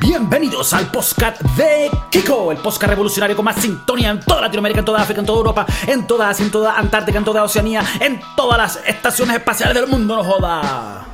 [0.00, 4.86] Bienvenidos al podcast de Kiko, el podcast revolucionario con más sintonía en toda Latinoamérica, en
[4.86, 8.18] toda África, en toda Europa, en toda Asia, en toda Antártica, en toda Oceanía, en
[8.34, 11.06] todas las estaciones espaciales del mundo, no joda.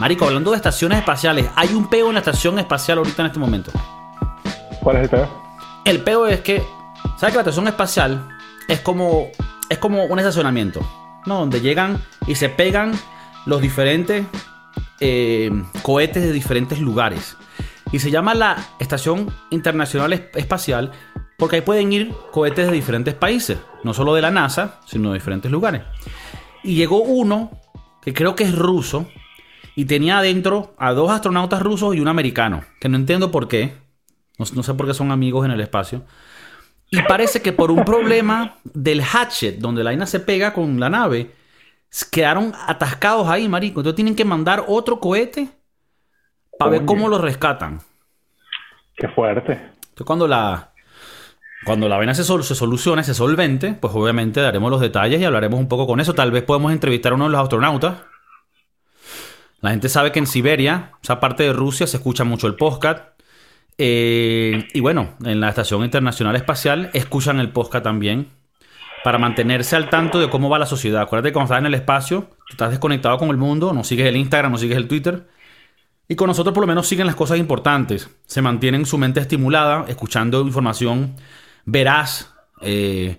[0.00, 3.38] Marico, hablando de estaciones espaciales, hay un peo en la estación espacial ahorita en este
[3.38, 3.70] momento.
[4.82, 5.28] ¿Cuál es el peor?
[5.84, 6.66] El peo es que,
[7.16, 8.28] ¿sabes que la estación espacial
[8.66, 9.28] es como,
[9.68, 10.80] es como un estacionamiento?
[11.24, 11.38] ¿No?
[11.38, 12.98] Donde llegan y se pegan
[13.46, 14.26] los diferentes
[14.98, 15.50] eh,
[15.82, 17.36] cohetes de diferentes lugares.
[17.92, 20.92] Y se llama la Estación Internacional Espacial
[21.38, 25.18] porque ahí pueden ir cohetes de diferentes países, no solo de la NASA, sino de
[25.18, 25.82] diferentes lugares.
[26.64, 27.52] Y llegó uno,
[28.02, 29.06] que creo que es ruso,
[29.76, 33.72] y tenía adentro a dos astronautas rusos y un americano, que no entiendo por qué,
[34.36, 36.04] no, sé por qué son amigos en el espacio.
[36.90, 40.90] Y parece que por un problema del hatchet, donde la vaina se pega con la
[40.90, 41.30] nave,
[42.10, 43.78] quedaron atascados ahí, marico.
[43.78, 45.48] Entonces tienen que mandar otro cohete
[46.58, 47.80] para ver cómo lo rescatan.
[48.96, 49.52] Qué fuerte.
[49.52, 50.72] Entonces cuando la,
[51.64, 55.24] cuando la vaina se, sol- se solucione, se solvente, pues obviamente daremos los detalles y
[55.24, 56.14] hablaremos un poco con eso.
[56.14, 57.98] Tal vez podemos entrevistar a uno de los astronautas.
[59.60, 63.04] La gente sabe que en Siberia, esa parte de Rusia, se escucha mucho el podcast.
[63.76, 68.28] Eh, y bueno, en la Estación Internacional Espacial escuchan el podcast también
[69.04, 71.02] para mantenerse al tanto de cómo va la sociedad.
[71.02, 74.06] Acuérdate que cuando estás en el espacio, tú estás desconectado con el mundo, no sigues
[74.06, 75.28] el Instagram, no sigues el Twitter.
[76.08, 78.08] Y con nosotros por lo menos siguen las cosas importantes.
[78.24, 81.14] Se mantienen su mente estimulada, escuchando información
[81.66, 83.18] veraz, eh,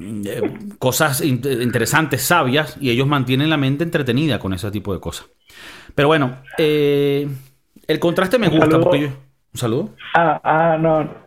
[0.00, 5.00] eh, cosas in- interesantes, sabias, y ellos mantienen la mente entretenida con ese tipo de
[5.00, 5.28] cosas.
[5.96, 7.28] Pero bueno, eh,
[7.88, 8.80] el contraste me gusta saludo.
[8.84, 9.08] porque yo...
[9.08, 9.90] ¿Un saludo?
[10.14, 11.22] Ah, ah, no.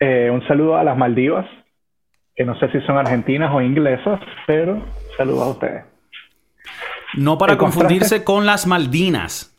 [0.00, 1.46] Un saludo a las Maldivas,
[2.34, 4.82] que no sé si son argentinas o inglesas, pero
[5.16, 5.84] saludo a ustedes.
[7.14, 9.54] No para contraste- confundirse con las Maldinas.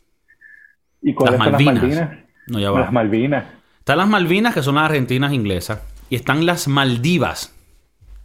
[1.02, 1.82] ¿Y cuáles Las son las Malvinas.
[1.82, 2.18] Malvinas?
[2.48, 2.80] No, ya va.
[2.80, 3.44] Las Malvinas.
[3.78, 7.56] Están las Malvinas, que son las argentinas inglesas, y están las Maldivas,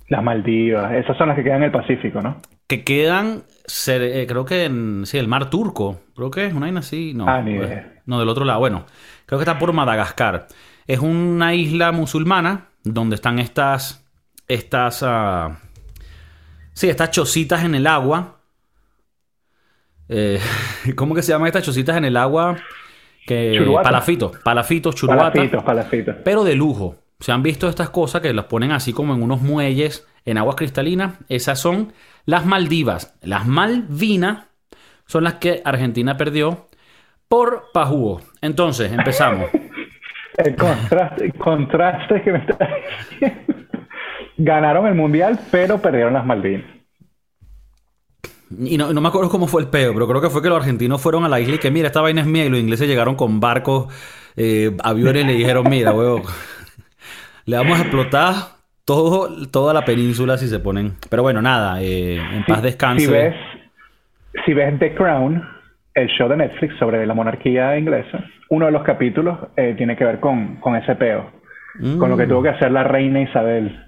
[0.09, 0.93] Las Maldivas.
[0.93, 2.37] Esas son las que quedan en el Pacífico, ¿no?
[2.67, 3.43] que quedan,
[3.87, 7.27] eh, creo que en sí, el mar turco, creo que es una isla así, no,
[7.27, 7.93] Ah, ni pues, idea.
[8.07, 8.85] no del otro lado, bueno,
[9.27, 10.47] creo que está por Madagascar.
[10.87, 14.03] Es una isla musulmana donde están estas,
[14.47, 15.59] estas, ah,
[16.73, 18.34] sí, estas chocitas en el agua.
[20.09, 20.39] Eh,
[20.95, 22.57] ¿Cómo que se llaman estas chocitas en el agua?
[23.25, 25.31] Que, palafitos, palafitos, churuata.
[25.31, 26.15] Palafitos, palafitos.
[26.23, 26.97] pero de lujo.
[27.19, 30.55] Se han visto estas cosas que las ponen así como en unos muelles en aguas
[30.55, 31.15] cristalinas.
[31.29, 31.93] Esas son
[32.25, 33.17] las Maldivas.
[33.21, 34.47] Las Malvinas
[35.05, 36.67] son las que Argentina perdió
[37.27, 38.21] por Pajúo.
[38.41, 39.49] Entonces, empezamos.
[40.37, 42.57] El contraste, el contraste que me está
[43.09, 43.53] diciendo.
[44.37, 46.74] Ganaron el Mundial, pero perdieron las Malvinas.
[48.51, 50.59] Y no, no me acuerdo cómo fue el peo, pero creo que fue que los
[50.59, 52.45] argentinos fueron a la isla y que, mira, esta vaina es mía.
[52.45, 53.87] Y los ingleses llegaron con barcos,
[54.37, 56.21] eh, aviones y le dijeron, mira, huevo,
[57.45, 58.33] le vamos a explotar
[58.85, 60.93] todo, toda la península si se ponen.
[61.09, 63.05] Pero bueno, nada, eh, en paz descanse.
[63.05, 63.35] Si ves,
[64.45, 65.43] si ves The Crown,
[65.95, 70.05] el show de Netflix sobre la monarquía inglesa, uno de los capítulos eh, tiene que
[70.05, 71.31] ver con, con ese peo,
[71.97, 73.81] con lo que tuvo que hacer la reina Isabel.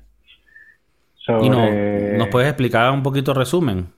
[1.41, 1.69] Y no,
[2.18, 3.97] nos puedes explicar un poquito resumen.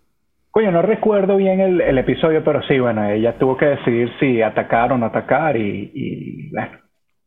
[0.52, 4.42] Coño, no recuerdo bien el, el episodio, pero sí, bueno, ella tuvo que decidir si
[4.42, 6.80] atacar o no atacar y, y, bueno,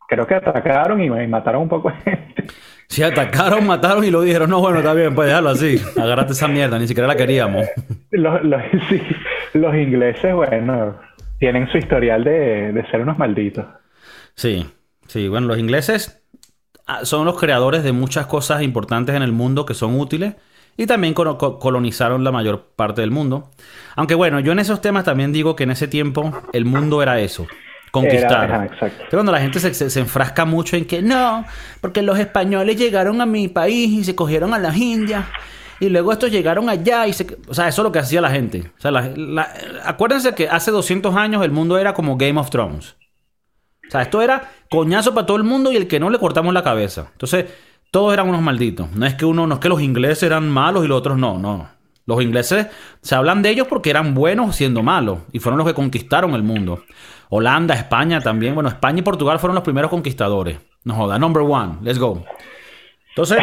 [0.09, 2.44] creo que atacaron y, y mataron un poco de gente.
[2.88, 5.81] Si atacaron, mataron y lo dijeron, no, bueno, está bien, pues déjalo así.
[5.99, 7.66] Agárrate esa mierda, ni siquiera la queríamos.
[8.11, 9.00] Los, los, sí,
[9.55, 10.99] los ingleses, bueno,
[11.38, 13.65] tienen su historial de, de ser unos malditos.
[14.34, 14.66] Sí,
[15.06, 16.22] sí, bueno, los ingleses
[16.87, 20.34] ah, son los creadores de muchas cosas importantes en el mundo que son útiles
[20.77, 23.50] y también colo- co- colonizaron la mayor parte del mundo.
[23.97, 27.21] Aunque bueno, yo en esos temas también digo que en ese tiempo el mundo era
[27.21, 27.47] eso,
[27.91, 28.44] conquistar.
[28.44, 28.99] Era- ajá, exacto.
[29.11, 31.44] Pero cuando la gente se, se- se enfrasca mucho en que no,
[31.81, 35.25] porque los españoles llegaron a mi país y se cogieron a las indias.
[35.81, 37.26] Y luego estos llegaron allá y se...
[37.49, 38.70] O sea, eso es lo que hacía la gente.
[38.79, 39.52] O sea, la- la-
[39.85, 42.94] acuérdense que hace 200 años el mundo era como Game of Thrones.
[43.88, 46.55] O sea, esto era coñazo para todo el mundo y el que no le cortamos
[46.55, 47.08] la cabeza.
[47.12, 47.46] Entonces,
[47.93, 48.91] todos eran unos malditos.
[48.93, 51.39] No es que uno, no es que los ingleses eran malos y los otros no,
[51.39, 51.69] no.
[52.06, 52.67] Los ingleses
[53.03, 56.43] se hablan de ellos porque eran buenos siendo malos y fueron los que conquistaron el
[56.43, 56.83] mundo.
[57.29, 58.55] Holanda, España también.
[58.55, 60.59] Bueno, España y Portugal fueron los primeros conquistadores.
[60.85, 62.25] No joda, number one, let's go.
[63.11, 63.39] Entonces,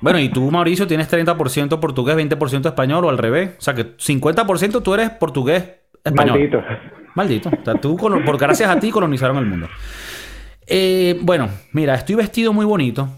[0.00, 3.54] bueno, y tú, Mauricio, tienes 30% portugués, 20% español o al revés.
[3.56, 5.64] O sea que 50% tú eres portugués
[6.04, 6.38] español.
[6.40, 6.64] Malditos.
[7.14, 7.48] Maldito.
[7.48, 9.68] O sea, tú, por gracias a ti colonizaron el mundo.
[10.66, 13.08] Eh, bueno, mira, estoy vestido muy bonito.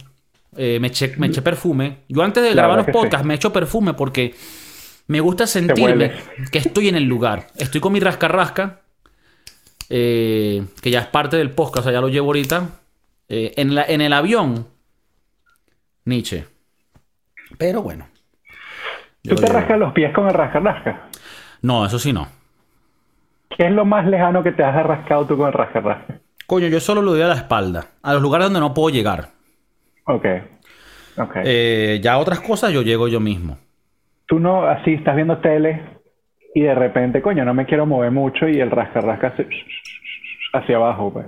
[0.61, 1.99] Eh, me, eché, me eché perfume.
[2.09, 2.93] Yo antes de La grabar los sí.
[2.93, 4.35] podcasts me echo perfume porque
[5.07, 6.13] me gusta sentirme
[6.51, 7.47] que estoy en el lugar.
[7.57, 8.81] Estoy con mi rascarrasca
[9.89, 12.71] eh, que ya es parte del podcast, o sea, ya lo llevo ahorita.
[13.29, 14.67] Eh, en, la, en el avión,
[16.05, 16.47] Nietzsche.
[17.57, 18.09] Pero bueno.
[19.23, 21.09] ¿Tú te rascas los pies con el rasca-rasca?
[21.63, 22.29] No, eso sí no.
[23.57, 26.19] ¿Qué es lo más lejano que te has rascado tú con el rasca-rasca?
[26.47, 27.87] Coño, yo solo lo doy a la espalda.
[28.03, 29.38] A los lugares donde no puedo llegar.
[30.09, 30.25] Ok.
[31.19, 31.37] Ok.
[31.45, 33.59] Eh, ya otras cosas yo llego yo mismo.
[34.27, 35.83] Tú no, así, estás viendo tele
[36.55, 39.47] y de repente, coño, no me quiero mover mucho y el rasca-rasca hace
[40.53, 41.27] hacia abajo, pues.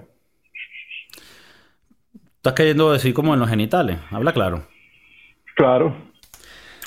[2.37, 3.99] Estás queriendo decir como en los genitales.
[4.11, 4.63] Habla claro.
[5.57, 5.95] Claro.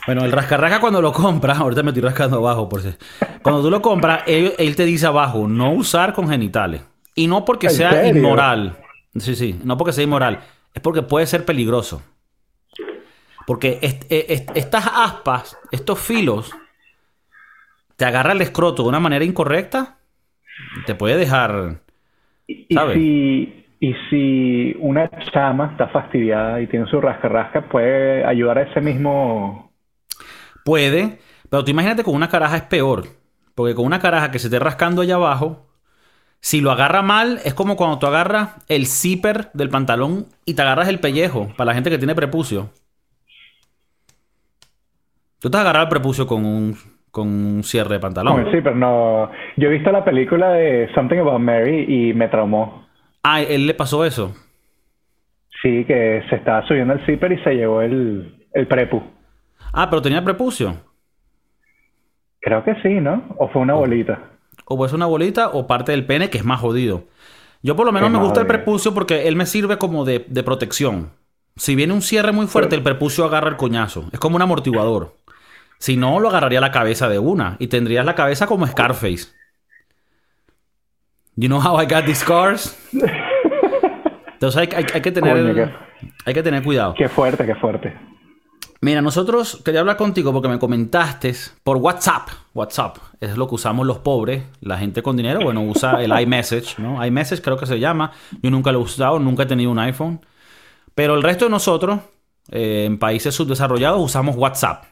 [0.07, 2.89] Bueno, el rascarrasca cuando lo compras, ahorita me estoy rascando abajo, por si.
[3.43, 6.83] Cuando tú lo compras, él, él te dice abajo, no usar con genitales.
[7.15, 8.19] Y no porque ¿En sea serio?
[8.21, 8.77] inmoral.
[9.17, 10.39] Sí, sí, no porque sea inmoral.
[10.73, 12.03] Es porque puede ser peligroso.
[13.47, 16.45] Porque est- est- estas aspas, estos filos,
[17.95, 19.97] te agarra el escroto de una manera incorrecta,
[20.85, 21.81] te puede dejar.
[22.47, 28.63] Y, si, y si una chama está fastidiada y tiene su rasca-rasca, puede ayudar a
[28.63, 29.71] ese mismo...
[30.63, 31.19] Puede,
[31.49, 33.07] pero tú imagínate con una caraja es peor.
[33.55, 35.67] Porque con una caraja que se esté rascando allá abajo,
[36.43, 40.61] si lo agarra mal, es como cuando tú agarras el zipper del pantalón y te
[40.61, 42.69] agarras el pellejo, para la gente que tiene prepucio.
[45.39, 46.75] Tú te has agarrado el prepucio con un,
[47.11, 48.51] con un cierre de pantalón.
[48.51, 49.31] Sí, pero no...
[49.55, 52.87] Yo he visto la película de Something About Mary y me traumó.
[53.23, 54.35] Ah, él le pasó eso.
[55.61, 59.01] Sí, que se estaba subiendo el zipper y se llevó el, el prepu.
[59.71, 60.75] Ah, pero tenía prepucio.
[62.41, 63.33] Creo que sí, ¿no?
[63.37, 64.32] O fue una bolita.
[64.65, 67.03] O puede ser una bolita o parte del pene, que es más jodido.
[67.61, 70.43] Yo por lo menos me gusta el prepucio porque él me sirve como de, de
[70.43, 71.11] protección.
[71.55, 74.09] Si viene un cierre muy fuerte, el prepucio agarra el coñazo.
[74.11, 75.15] Es como un amortiguador.
[75.79, 77.55] Si no, lo agarraría la cabeza de una.
[77.59, 79.27] Y tendrías la cabeza como Scarface.
[81.35, 82.77] You know how I got these scars?
[84.33, 85.33] Entonces hay, hay- hay que tener...
[85.37, 85.71] Coño, qué-
[86.25, 86.93] hay que tener cuidado.
[86.95, 87.93] Qué fuerte, qué fuerte.
[88.81, 91.33] Mira, nosotros quería hablar contigo porque me comentaste
[91.63, 92.27] por WhatsApp.
[92.53, 95.41] WhatsApp es lo que usamos los pobres, la gente con dinero.
[95.43, 97.03] Bueno, usa el iMessage, ¿no?
[97.05, 98.11] iMessage creo que se llama.
[98.41, 100.19] Yo nunca lo he usado, nunca he tenido un iPhone.
[100.95, 101.99] Pero el resto de nosotros,
[102.51, 104.83] eh, en países subdesarrollados, usamos WhatsApp.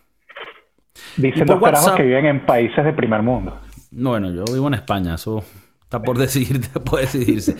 [1.17, 3.59] Dicen por los carajos WhatsApp- que viven en países de primer mundo.
[3.91, 5.43] Bueno, yo vivo en España, eso
[5.81, 7.55] está por decidir, puede decidirse.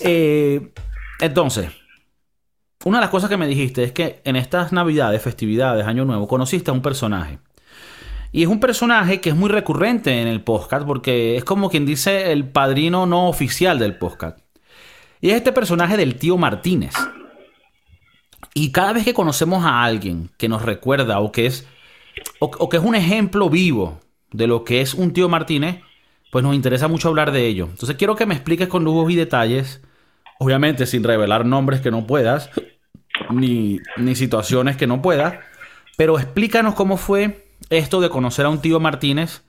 [0.00, 0.72] Eh,
[1.20, 1.70] entonces,
[2.84, 6.26] una de las cosas que me dijiste es que en estas navidades, festividades, Año Nuevo,
[6.26, 7.38] conociste a un personaje.
[8.32, 11.86] Y es un personaje que es muy recurrente en el podcast porque es como quien
[11.86, 14.38] dice el padrino no oficial del podcast.
[15.20, 16.94] Y es este personaje del tío Martínez.
[18.54, 21.66] Y cada vez que conocemos a alguien que nos recuerda o que es
[22.38, 24.00] o, que es un ejemplo vivo
[24.32, 25.80] de lo que es un tío Martínez,
[26.30, 27.68] pues nos interesa mucho hablar de ello.
[27.70, 29.82] Entonces quiero que me expliques con lujos y detalles,
[30.38, 32.50] obviamente sin revelar nombres que no puedas,
[33.30, 35.36] ni, ni situaciones que no puedas,
[35.96, 39.44] pero explícanos cómo fue esto de conocer a un tío Martínez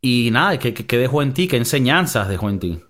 [0.00, 1.48] y nada, ¿qué, qué- dejó en ti?
[1.48, 2.80] ¿Qué enseñanzas dejó en ti?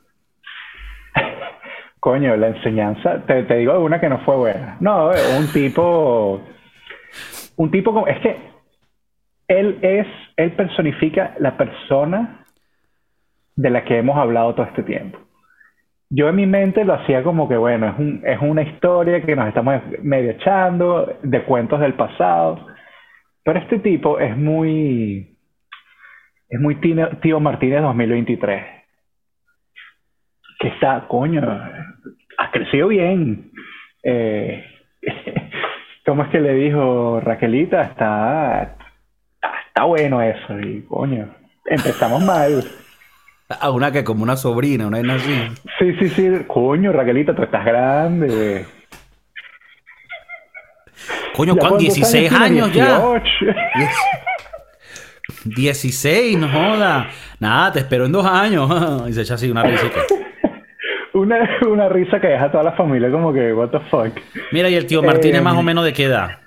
[2.01, 4.77] Coño, la enseñanza, te, te digo una que no fue buena.
[4.81, 6.41] No, un tipo,
[7.57, 8.37] un tipo como, es que
[9.49, 12.45] él es, él personifica la persona
[13.57, 15.19] de la que hemos hablado todo este tiempo.
[16.11, 19.35] Yo en mi mente lo hacía como que, bueno, es, un, es una historia que
[19.35, 22.65] nos estamos medio echando, de cuentos del pasado.
[23.47, 25.39] Pero este tipo es muy,
[26.49, 28.65] es muy tío, tío Martínez 2023.
[30.59, 31.43] Que está, coño,
[32.39, 33.53] ha crecido bien.
[34.03, 34.65] Eh,
[36.05, 37.83] ¿Cómo es que le dijo Raquelita?
[37.83, 38.77] Está,
[39.69, 40.59] está, bueno eso.
[40.59, 41.29] Y coño,
[41.67, 42.65] empezamos mal.
[43.49, 45.55] A una que como una sobrina, una así.
[45.79, 46.31] Sí, sí, sí.
[46.49, 48.67] Coño, Raquelita, tú estás grande.
[51.37, 51.71] Coño, ¿Ya ¿cuán?
[51.73, 52.45] cuántos 16 tiene?
[52.45, 52.99] años ya.
[52.99, 53.25] 18.
[55.45, 57.09] 16, no joda.
[57.41, 58.69] Nada, te espero en dos años.
[59.09, 60.01] y se echa así una risita.
[61.15, 61.37] Una,
[61.69, 64.13] una risa que deja a toda la familia como que, what the fuck.
[64.53, 66.39] Mira, y el tío Martínez Eh, más o menos de qué edad?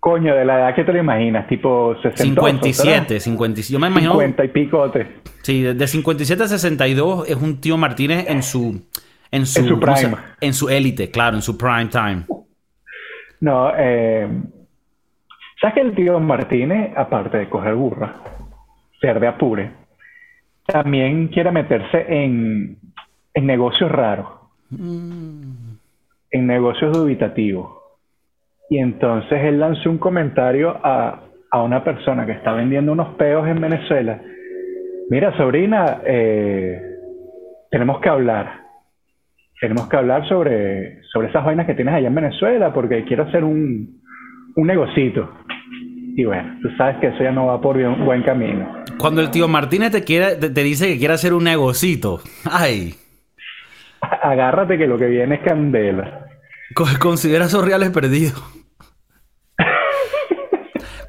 [0.00, 2.16] Coño, de la edad que te lo imaginas, tipo 60.
[2.22, 3.72] 57, 57.
[3.72, 4.12] Yo me imagino.
[4.12, 5.06] 50 y picote.
[5.42, 8.82] Sí, de de 57 a 62 es un tío Martínez en su.
[9.30, 10.16] En su, En su ¿cómo se- prime.
[10.40, 12.24] En su élite, claro, en su prime time.
[13.44, 14.26] No, eh,
[15.60, 18.14] ¿sabes que el tío Martínez, aparte de coger burra,
[19.02, 19.70] ser de apure,
[20.66, 22.78] también quiere meterse en,
[23.34, 24.28] en negocios raros,
[24.70, 27.70] en negocios dubitativos?
[28.70, 33.46] Y entonces él lanzó un comentario a, a una persona que está vendiendo unos peos
[33.46, 34.22] en Venezuela.
[35.10, 36.80] Mira, sobrina, eh,
[37.70, 38.63] tenemos que hablar.
[39.64, 43.42] Tenemos que hablar sobre, sobre esas vainas que tienes allá en Venezuela porque quiero hacer
[43.44, 43.98] un,
[44.56, 45.30] un negocito.
[46.16, 48.84] Y bueno, tú sabes que eso ya no va por bien- buen camino.
[48.98, 52.20] Cuando el tío Martínez te, quiere, te, te dice que quiere hacer un negocito.
[52.44, 52.92] Ay.
[54.22, 56.26] Agárrate que lo que viene es candela.
[56.74, 58.34] co- Considera esos reales perdidos.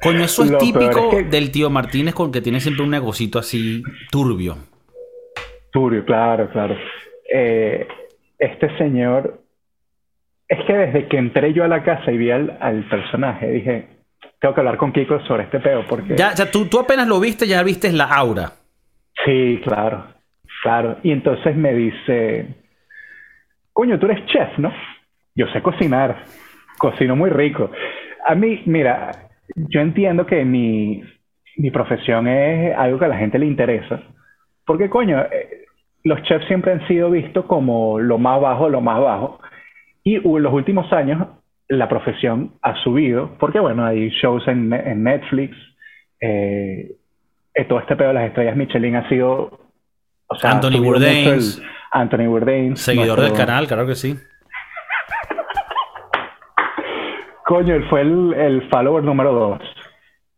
[0.02, 2.90] Coño, eso es Lo típico es que- del tío Martínez con que tiene siempre un
[2.90, 4.56] negocito así turbio.
[5.72, 6.74] Turbio, claro, claro.
[7.30, 7.86] Eh,
[8.38, 9.42] este señor,
[10.48, 13.88] es que desde que entré yo a la casa y vi al, al personaje, dije,
[14.40, 16.16] tengo que hablar con Kiko sobre este peo, porque...
[16.16, 18.52] Ya, ya tú, tú apenas lo viste, ya viste la aura.
[19.24, 20.06] Sí, claro,
[20.62, 20.98] claro.
[21.02, 22.54] Y entonces me dice,
[23.72, 24.72] coño, tú eres chef, ¿no?
[25.34, 26.24] Yo sé cocinar,
[26.78, 27.70] cocino muy rico.
[28.26, 29.10] A mí, mira,
[29.54, 31.02] yo entiendo que mi,
[31.56, 34.00] mi profesión es algo que a la gente le interesa,
[34.64, 35.65] porque coño, eh,
[36.06, 39.40] los chefs siempre han sido vistos como lo más bajo, lo más bajo.
[40.04, 41.26] Y en los últimos años
[41.68, 45.56] la profesión ha subido, porque bueno, hay shows en, en Netflix,
[46.20, 46.92] eh,
[47.68, 49.58] todo este pedo de las estrellas Michelin ha sido...
[50.28, 51.40] O sea, Anthony Bourdain.
[51.90, 52.76] Anthony Bourdain.
[52.76, 54.14] Seguidor nuestro- del canal, claro que sí.
[57.44, 59.60] Coño, él fue el, el follower número dos.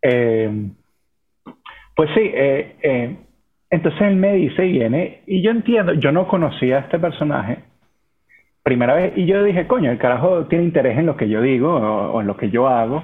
[0.03, 0.71] Eh,
[1.97, 3.17] pues sí, eh, eh,
[3.71, 7.59] entonces él me dice, y viene, y yo entiendo, yo no conocía a este personaje
[8.63, 11.75] primera vez, y yo dije, coño, el carajo tiene interés en lo que yo digo
[11.75, 13.03] o, o en lo que yo hago.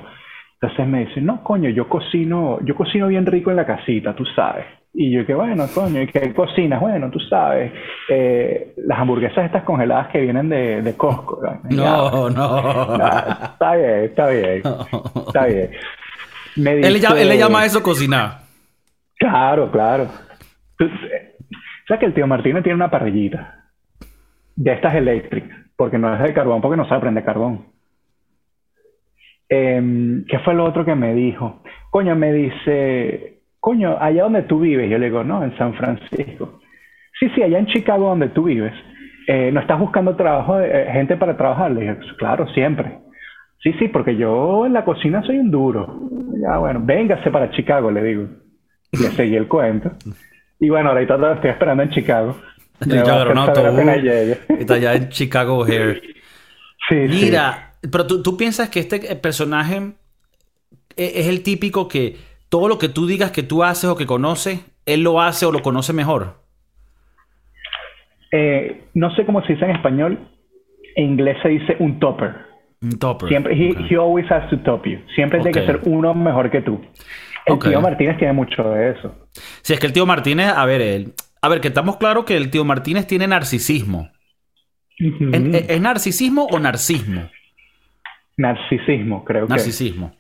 [0.61, 4.25] Entonces me dice, no, coño, yo cocino, yo cocino bien rico en la casita, tú
[4.37, 4.67] sabes.
[4.97, 6.81] Y yo que bueno, coño, ¿y qué cocinas?
[6.81, 7.73] Bueno, tú sabes,
[8.09, 11.41] eh, las hamburguesas estas congeladas que vienen de, de Costco.
[11.71, 12.95] No, no.
[13.45, 14.63] Está bien, está bien,
[15.27, 15.71] está bien.
[16.57, 18.43] Me Él, le llama, él le llama eso cocinar.
[19.19, 20.07] Claro, claro.
[20.81, 21.37] Eh,
[21.87, 23.71] ¿Sabes que el tío Martínez tiene una parrillita?
[24.57, 27.67] De estas eléctricas, porque no es de carbón, porque no sabe prender carbón.
[29.49, 31.63] Em, ¿Qué fue lo otro que me dijo?
[31.91, 36.61] Coño, me dice, coño, allá donde tú vives, yo le digo, no, en San Francisco.
[37.19, 38.73] Sí, sí, allá en Chicago donde tú vives,
[39.27, 41.71] eh, ¿no estás buscando trabajo, eh, gente para trabajar?
[41.71, 42.99] Le dije, claro, siempre.
[43.63, 46.01] Sí, sí, porque yo en la cocina soy un duro.
[46.43, 48.29] Ya, bueno, véngase para Chicago, le digo.
[48.93, 49.91] Le seguí el cuento.
[50.61, 52.37] Y bueno, ahorita lo estoy esperando en Chicago.
[52.87, 53.03] Ya.
[54.59, 56.01] Está allá en Chicago O'Hare.
[56.87, 57.25] Sí, sí.
[57.25, 59.95] Mira, pero tú, tú piensas que este personaje
[60.97, 62.19] e- es el típico que
[62.51, 65.53] todo lo que tú digas que tú haces o que conoces, él lo hace o
[65.53, 66.45] lo conoce mejor.
[68.33, 70.19] Eh, no sé cómo se dice en español.
[70.97, 72.35] En inglés se dice un topper.
[72.83, 73.29] Un topper.
[73.29, 74.99] Siempre, he, always has to top you.
[75.15, 76.81] Siempre tiene que ser uno mejor que tú.
[77.47, 79.15] El tío Martínez tiene mucho de eso.
[79.65, 82.37] Si es que el tío Martínez, a ver, él, a ver, que estamos claros que
[82.37, 84.11] el tío Martínez tiene narcisismo.
[84.99, 85.13] ¿Es,
[85.63, 87.29] es- es narcisismo o narcismo?
[88.37, 90.17] Narcisismo, creo Narcisismo.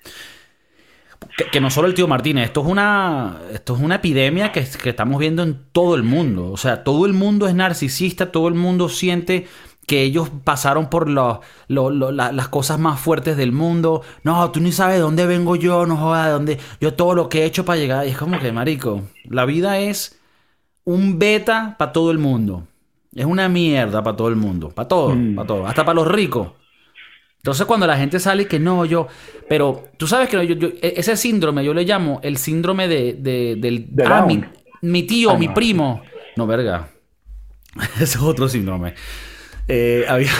[1.36, 4.64] Que, que no solo el tío Martínez, esto es una, esto es una epidemia que,
[4.82, 6.50] que estamos viendo en todo el mundo.
[6.50, 9.46] O sea, todo el mundo es narcisista, todo el mundo siente
[9.86, 14.02] que ellos pasaron por lo- lo- lo- la- las cosas más fuertes del mundo.
[14.22, 17.28] No, tú ni sabes de dónde vengo yo, no jodas, de dónde yo todo lo
[17.28, 18.06] que he hecho para llegar.
[18.06, 20.18] Y es como que, marico, la vida es
[20.84, 22.66] un beta para todo el mundo.
[23.14, 25.34] Es una mierda para todo el mundo, para todo, Mm.
[25.36, 26.48] para todo, hasta para los ricos.
[27.36, 29.06] Entonces cuando la gente sale y que no, yo...
[29.50, 33.12] Pero tú sabes que yo- yo- e- ese síndrome yo le llamo el síndrome de,
[33.20, 33.86] de- del...
[33.94, 34.42] De ah, mi,
[34.80, 35.54] mi tío, Ah, mi no.
[35.54, 36.02] primo.
[36.36, 36.88] No, verga.
[37.96, 38.94] Ese es otro síndrome.
[39.68, 40.30] Eh, había-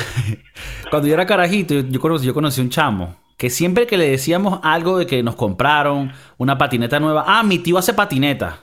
[0.91, 4.61] Cuando yo era carajito, yo conocí, yo conocí un chamo que siempre que le decíamos
[4.63, 8.61] algo de que nos compraron una patineta nueva, ah, mi tío hace patineta.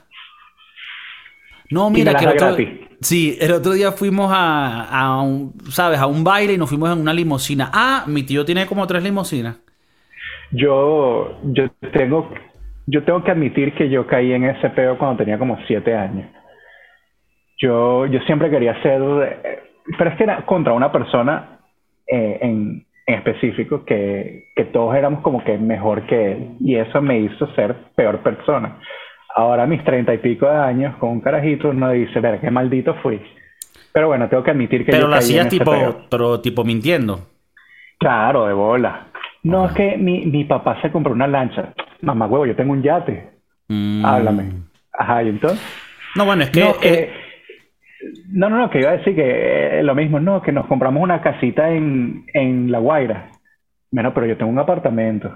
[1.70, 2.56] No, mira, que el otro,
[3.00, 5.98] sí, el otro día fuimos a, a un, ¿sabes?
[5.98, 7.70] A un baile y nos fuimos en una limusina.
[7.72, 9.56] Ah, mi tío tiene como tres limusinas.
[10.50, 12.30] Yo, yo tengo,
[12.86, 16.30] yo tengo que admitir que yo caí en ese peo cuando tenía como siete años.
[17.58, 19.62] Yo, yo siempre quería ser, eh,
[19.98, 21.58] pero es que era contra una persona
[22.06, 27.00] eh, en, en específico que, que todos éramos como que mejor que él y eso
[27.02, 28.78] me hizo ser peor persona.
[29.34, 32.50] Ahora a mis treinta y pico de años con un carajito uno dice, ver qué
[32.50, 33.20] maldito fui.
[33.92, 35.72] Pero bueno, tengo que admitir que Pero yo en hacías tipo,
[36.10, 37.20] pero tipo mintiendo.
[37.98, 39.06] Claro, de bola.
[39.42, 41.72] No, es que mi, mi papá se compró una lancha.
[42.00, 43.30] Mamá huevo, yo tengo un yate.
[43.68, 44.04] Mm.
[44.04, 44.52] Háblame.
[44.92, 45.60] Ajá, y entonces.
[46.16, 46.60] No, bueno, es que...
[46.60, 47.12] no, que- eh,
[48.28, 51.02] no, no, no, que iba a decir que eh, lo mismo, no, que nos compramos
[51.02, 53.30] una casita en, en La Guaira.
[53.90, 55.30] Bueno, pero yo tengo un apartamento.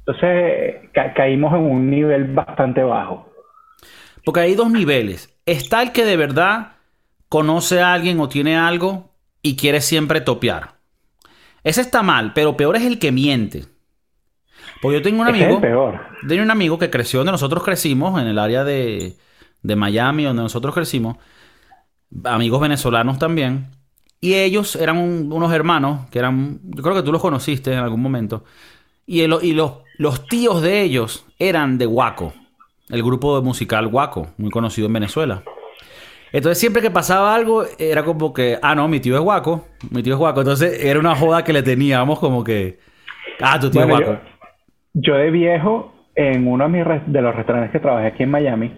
[0.00, 3.30] Entonces ca- caímos en un nivel bastante bajo.
[4.24, 5.36] Porque hay dos niveles.
[5.46, 6.72] Está el que de verdad
[7.28, 9.10] conoce a alguien o tiene algo
[9.42, 10.74] y quiere siempre topear.
[11.64, 13.64] Ese está mal, pero peor es el que miente.
[14.80, 15.56] Porque yo tengo un es amigo.
[15.56, 16.00] el peor.
[16.26, 19.14] Tengo un amigo que creció donde nosotros crecimos, en el área de,
[19.62, 21.16] de Miami, donde nosotros crecimos.
[22.24, 23.66] Amigos venezolanos también.
[24.20, 26.60] Y ellos eran un- unos hermanos que eran.
[26.64, 28.44] Yo creo que tú los conociste en algún momento.
[29.06, 32.32] Y, el- y los, los tíos de ellos eran de Guaco,
[32.88, 35.42] el grupo musical Guaco, muy conocido en Venezuela.
[36.32, 40.02] Entonces, siempre que pasaba algo, era como que, ah, no, mi tío es Guaco, mi
[40.02, 40.40] tío es Guaco.
[40.40, 42.78] Entonces, era una joda que le teníamos como que,
[43.40, 44.22] ah, tu tío Bueno, es Guaco.
[44.94, 48.30] yo, yo de viejo, en uno de, mis de los restaurantes que trabajé aquí en
[48.30, 48.72] Miami,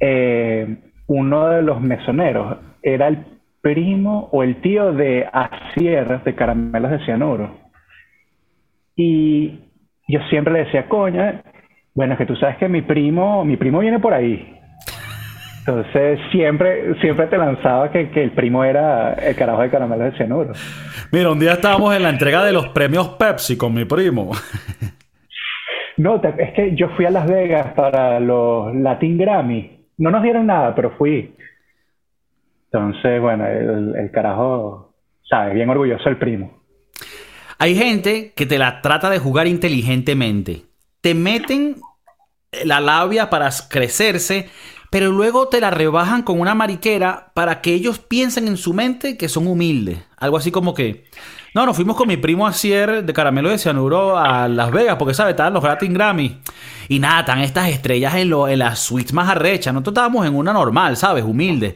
[0.00, 3.24] eh, uno de los mesoneros era el
[3.60, 7.56] primo o el tío de Asier de Caramelos de Cianuro.
[8.94, 9.58] Y
[10.08, 11.42] yo siempre le decía, coña,
[11.94, 14.52] bueno, es que tú sabes que mi primo, mi primo viene por ahí.
[15.60, 20.16] Entonces siempre, siempre te lanzaba que, que el primo era el carajo de Caramelos de
[20.16, 20.52] Cianuro.
[21.10, 24.30] Mira, un día estábamos en la entrega de los premios Pepsi con mi primo.
[25.98, 29.75] No, es que yo fui a Las Vegas para los Latin Grammy.
[29.98, 31.34] No nos dieron nada, pero fui.
[32.70, 34.94] Entonces, bueno, el, carajo,
[35.28, 35.54] ¿sabes?
[35.54, 36.62] Bien orgulloso el primo.
[37.58, 40.64] Hay gente que te la trata de jugar inteligentemente.
[41.00, 41.76] Te meten
[42.64, 44.50] la labia para crecerse,
[44.90, 49.16] pero luego te la rebajan con una mariquera para que ellos piensen en su mente
[49.16, 49.98] que son humildes.
[50.18, 51.04] Algo así como que,
[51.54, 55.14] no, nos fuimos con mi primo Asier de Caramelo de Cianuro a Las Vegas, porque,
[55.14, 55.30] ¿sabes?
[55.30, 56.40] Estaban los Latin Grammy.
[56.88, 59.72] Y nada, están estas estrellas en, lo- en las suites más arrechas.
[59.72, 61.24] Nosotros estábamos en una normal, ¿sabes?
[61.24, 61.74] Humilde.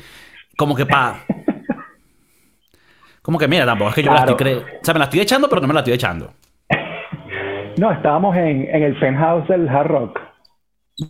[0.57, 1.21] Como que pa...
[3.23, 4.65] Como que mira, tampoco es que yo me la estoy creyendo.
[4.67, 6.33] O sea, me la estoy echando, pero no me la estoy echando.
[7.79, 10.21] No, estábamos en, en el penthouse del Hard Rock.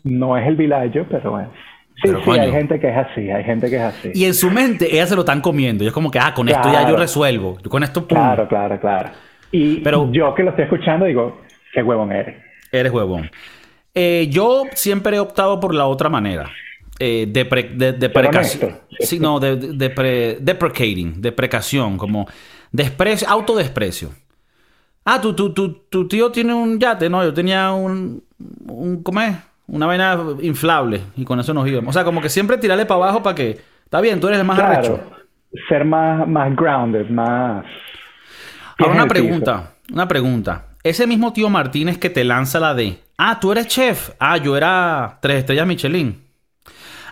[0.05, 1.51] No es el Villaggio, pero bueno.
[1.97, 2.43] Sí, Pero, sí, coño.
[2.43, 4.11] hay gente que es así, hay gente que es así.
[4.15, 5.85] Y en su mente, ellas se lo están comiendo.
[5.85, 7.59] Y es como que, ah, con esto ya yo resuelvo.
[7.63, 8.17] Yo con esto, pum.
[8.19, 9.11] Claro, claro, claro.
[9.53, 11.41] Y Pero- yo que lo estoy escuchando digo,
[11.73, 12.37] qué huevón eres.
[12.73, 13.31] Eres huevón.
[13.95, 16.51] Eh, yo siempre he optado por la otra manera.
[16.99, 18.77] Eh, de.
[19.01, 22.29] Sí, no, de, de, de pre- deprecating, deprecación, como
[22.71, 24.11] desprecio, autodesprecio.
[25.05, 28.23] Ah, tu, tu, tu, tu tío tiene un yate, no, yo tenía un,
[28.67, 29.35] un ¿cómo es?
[29.67, 31.89] Una vaina inflable y con eso nos íbamos.
[31.89, 34.47] O sea, como que siempre tirarle para abajo para que, está bien, tú eres el
[34.47, 34.97] más arrecho.
[34.99, 35.17] Claro,
[35.69, 37.65] ser más, más grounded, más...
[38.79, 40.67] Ahora una pregunta, una pregunta.
[40.83, 44.57] Ese mismo tío Martínez que te lanza la de, ah, tú eres chef, ah, yo
[44.57, 46.25] era tres estrellas Michelin.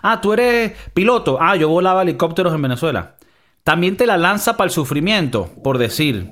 [0.01, 3.15] Ah, tú eres piloto, ah, yo volaba helicópteros en Venezuela.
[3.63, 6.31] También te la lanza para el sufrimiento, por decir.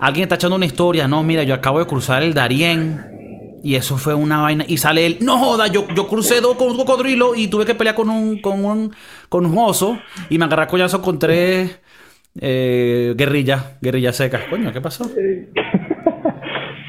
[0.00, 3.96] Alguien está echando una historia, no, mira, yo acabo de cruzar el Darién y eso
[3.96, 4.66] fue una vaina.
[4.68, 7.74] Y sale él, no joda, yo, yo crucé dos con un cocodrilo y tuve que
[7.74, 8.94] pelear con un, con un,
[9.30, 11.80] con un oso y me agarré a coñazo con tres
[12.38, 14.42] eh, guerrillas, guerrillas secas.
[14.50, 15.10] Coño, ¿qué pasó?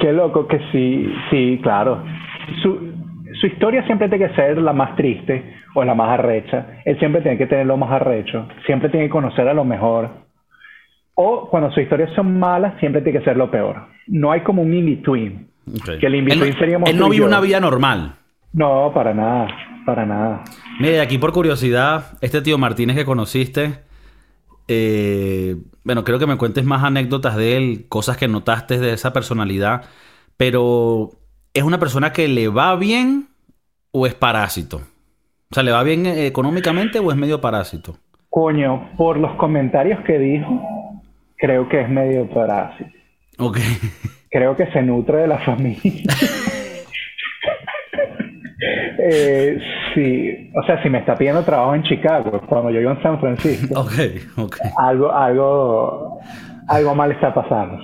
[0.05, 2.03] Qué loco que sí, sí, claro.
[2.61, 2.93] Su,
[3.41, 6.79] su historia siempre tiene que ser la más triste o la más arrecha.
[6.85, 8.47] Él siempre tiene que tener lo más arrecho.
[8.67, 10.11] Siempre tiene que conocer a lo mejor.
[11.15, 13.77] O cuando sus historias son malas, siempre tiene que ser lo peor.
[14.05, 15.47] No hay como un in-between.
[15.99, 18.13] Que el in-between él, seríamos él no vive una vida normal.
[18.53, 19.47] No, para nada,
[19.87, 20.43] para nada.
[20.79, 23.79] Mire, aquí por curiosidad, este tío Martínez que conociste,
[24.67, 29.13] eh, bueno, creo que me cuentes más anécdotas de él, cosas que notaste de esa
[29.13, 29.83] personalidad,
[30.37, 31.11] pero
[31.53, 33.27] ¿es una persona que le va bien
[33.91, 34.81] o es parásito?
[35.51, 37.97] O sea, ¿le va bien eh, económicamente o es medio parásito?
[38.29, 40.61] Coño, por los comentarios que dijo,
[41.37, 42.91] creo que es medio parásito.
[43.37, 43.57] Ok.
[44.31, 46.03] Creo que se nutre de la familia.
[48.97, 49.59] Eh,
[49.95, 53.19] sí, o sea, si me está pidiendo trabajo en Chicago, cuando yo vivo en San
[53.19, 53.93] Francisco, Ok,
[54.37, 54.57] ok.
[54.77, 56.19] algo, algo,
[56.67, 57.79] algo mal está pasando.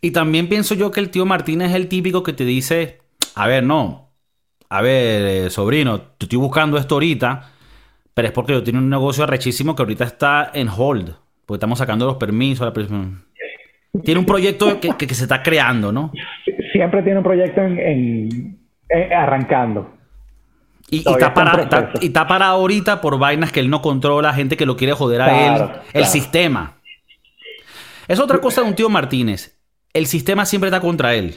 [0.00, 2.98] Y también pienso yo que el tío Martínez es el típico que te dice,
[3.36, 4.10] a ver, no,
[4.70, 7.50] a ver, eh, sobrino, te estoy buscando esto ahorita,
[8.14, 11.10] pero es porque yo tengo un negocio arrechísimo que ahorita está en hold,
[11.46, 12.66] porque estamos sacando los permisos.
[12.66, 12.72] la.
[14.04, 16.12] Tiene un proyecto que, que- que se está creando, ¿no?
[16.72, 19.90] Siempre tiene un proyecto en, en- en- arrancando.
[20.92, 24.58] Y, está para, está, y está para ahorita por vainas que él no controla, gente
[24.58, 26.74] que lo quiere joder a Claro, él, el sistema.
[28.08, 29.58] Es otra cosa de un tío Martínez.
[29.94, 31.36] El sistema siempre está contra él.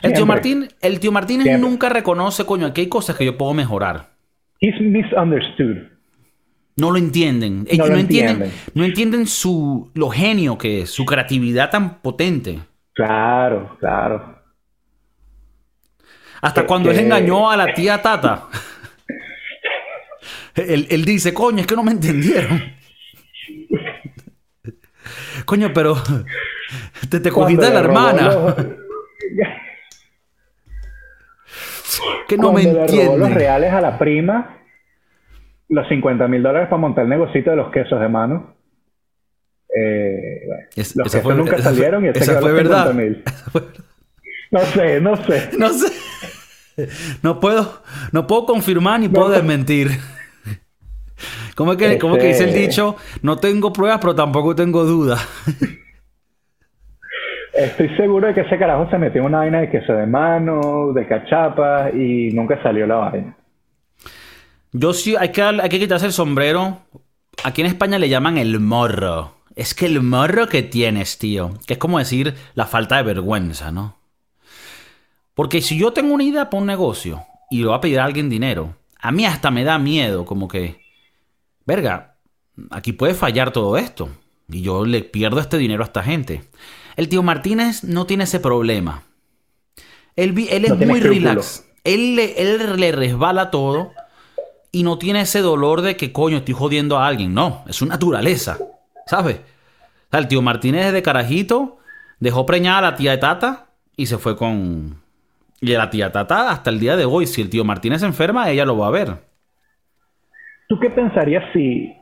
[0.00, 0.26] El tío.
[0.26, 1.68] Martín, el tío Martínez Siempre.
[1.68, 4.10] nunca reconoce, coño, aquí hay cosas que yo puedo mejorar.
[4.60, 5.78] He's misunderstood.
[6.76, 7.66] No lo entienden.
[7.68, 8.60] Ellos lo no, entienden, entienden.
[8.74, 12.60] no entienden su, lo genio que es, su creatividad tan potente.
[12.92, 14.37] Claro, claro.
[16.40, 18.44] Hasta Que- cuando él que- engañó a la tía Tata.
[20.54, 22.60] Él, él dice, coño, es que no me entendieron.
[25.44, 25.96] Coño, pero
[27.08, 28.22] te, te cogiste de la le hermana.
[28.32, 28.54] los-
[32.28, 34.58] Que no me cuando le robó los reales a la prima,
[35.68, 38.54] los 50 mil dólares para montar el negocito de los quesos de mano.
[39.74, 42.50] Eh, bueno, Es- los quesos fue- nunca esa fue- salieron y este esa quedó fue
[42.50, 42.86] los verdad.
[42.92, 43.22] 50.000.
[43.26, 43.84] Esa fue verdad.
[44.50, 45.50] No sé, no sé.
[45.58, 45.92] No sé.
[47.22, 49.90] No puedo, no puedo confirmar ni puedo desmentir.
[51.56, 52.96] ¿Cómo es que, cómo es que dice el Este- dicho?
[53.22, 55.26] No tengo pruebas, pero tampoco tengo dudas.
[57.52, 60.92] Estoy seguro de que ese carajo se metió en una vaina de queso de mano,
[60.94, 63.36] de cachapa y nunca salió la vaina.
[64.70, 66.78] Yo sí, hay que, hay que quitarse el sombrero.
[67.42, 69.32] Aquí en España le llaman el morro.
[69.56, 71.50] Es que el morro que tienes, tío.
[71.66, 73.97] Que es como decir la falta de vergüenza, ¿no?
[75.38, 78.04] Porque si yo tengo una idea para un negocio y le voy a pedir a
[78.04, 80.80] alguien dinero, a mí hasta me da miedo, como que,
[81.64, 82.16] verga,
[82.70, 84.08] aquí puede fallar todo esto.
[84.48, 86.42] Y yo le pierdo este dinero a esta gente.
[86.96, 89.04] El tío Martínez no tiene ese problema.
[90.16, 91.64] Él, es No muy relax.
[91.84, 93.92] Él le, él le resbala todo
[94.72, 97.32] y no tiene ese dolor de que coño estoy jodiendo a alguien.
[97.32, 98.58] No, es su naturaleza.
[99.06, 99.36] ¿Sabes?
[99.36, 101.78] O sea, el tío Martínez de carajito
[102.18, 105.06] dejó preñada a la tía de Tata y se fue con.
[105.60, 108.64] Y la tía Tata hasta el día de hoy, si el tío Martínez enferma, ella
[108.64, 109.08] lo va a ver.
[110.68, 111.96] ¿Tú qué pensarías si,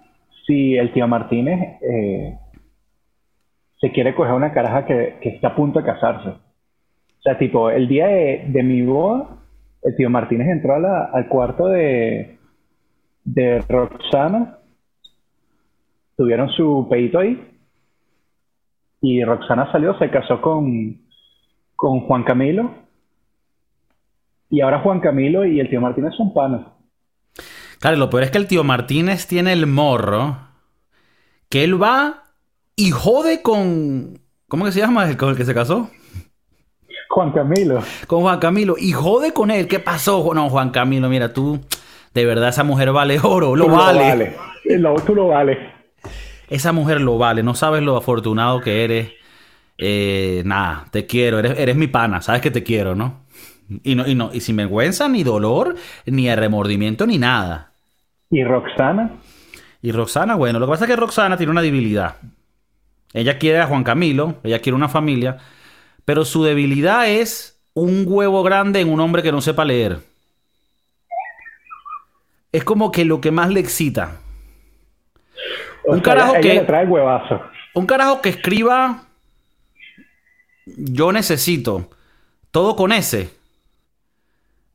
[0.46, 2.38] si el tío Martínez eh,
[3.80, 6.28] se quiere coger una caraja que, está a punto de casarse?
[6.30, 9.28] O sea, tipo, el día de, mi boda,
[9.82, 12.38] el tío Martínez entró a la- al cuarto de,
[13.24, 14.58] de Roxana,
[16.16, 17.52] tuvieron su pedito ahí,
[19.00, 21.00] y Roxana salió, se casó con,
[21.74, 22.85] con Juan Camilo,
[24.50, 26.66] y ahora Juan Camilo y el tío Martínez son panas.
[27.80, 30.38] Claro, lo peor es que el tío Martínez tiene el morro
[31.48, 32.24] que él va
[32.74, 34.18] y jode con.
[34.48, 35.90] ¿Cómo que se llama el con el que se casó?
[37.08, 37.82] Juan Camilo.
[38.06, 38.76] Con Juan Camilo.
[38.78, 39.68] Y jode con él.
[39.68, 40.32] ¿Qué pasó?
[40.34, 41.60] No, Juan Camilo, mira, tú.
[42.14, 43.56] De verdad, esa mujer vale oro.
[43.56, 44.34] Lo Tú vale.
[44.64, 45.58] Lo, tú lo vales.
[46.48, 47.42] Esa mujer lo vale.
[47.42, 49.12] No sabes lo afortunado que eres.
[49.78, 51.38] Eh, nada, te quiero.
[51.38, 52.20] Eres, eres mi pana.
[52.22, 53.25] Sabes que te quiero, ¿no?
[53.82, 55.74] Y, no, y, no, y sin vergüenza, ni dolor,
[56.06, 57.72] ni remordimiento, ni nada.
[58.30, 59.10] ¿Y Roxana?
[59.82, 62.16] Y Roxana, bueno, lo que pasa es que Roxana tiene una debilidad.
[63.12, 65.38] Ella quiere a Juan Camilo, ella quiere una familia,
[66.04, 69.98] pero su debilidad es un huevo grande en un hombre que no sepa leer.
[72.52, 74.16] Es como que lo que más le excita.
[75.86, 77.40] O Un sea, carajo ella que- le trae el huevazo.
[77.74, 79.02] Un carajo que escriba
[80.66, 81.90] yo necesito
[82.50, 83.30] todo con S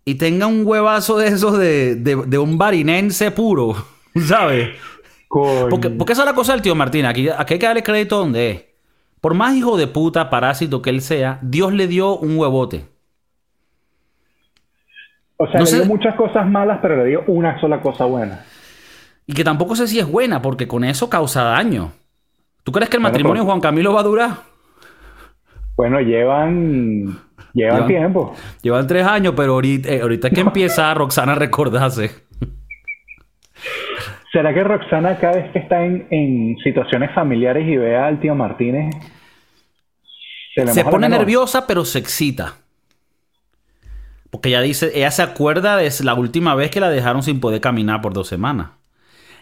[0.05, 3.75] y tenga un huevazo de esos de, de, de un barinense puro,
[4.25, 4.69] ¿sabes?
[5.29, 7.05] Porque, porque esa es la cosa del tío Martín.
[7.05, 8.63] Aquí, aquí hay que darle crédito donde es.
[9.21, 12.85] Por más hijo de puta, parásito que él sea, Dios le dio un huevote.
[15.37, 18.05] O sea, no le sé- dio muchas cosas malas, pero le dio una sola cosa
[18.05, 18.43] buena.
[19.25, 21.91] Y que tampoco sé si es buena, porque con eso causa daño.
[22.63, 24.31] ¿Tú crees que el Bueno, matrimonio de pero- Juan Camilo va a durar?
[25.77, 27.17] Bueno, llevan,
[27.53, 28.35] llevan Llevan- tiempo.
[28.61, 32.11] Llevan tres años, pero ahorita, eh, ahorita que empieza Roxana a recordarse.
[34.31, 38.33] ¿Será que Roxana cada vez que está en, en situaciones familiares y ve al tío
[38.33, 38.95] Martínez
[40.55, 42.55] se, le Se pone nerviosa, pero se excita.
[44.29, 47.59] Porque ella dice, ella se acuerda de la última vez que la dejaron sin poder
[47.59, 48.69] caminar por dos semanas.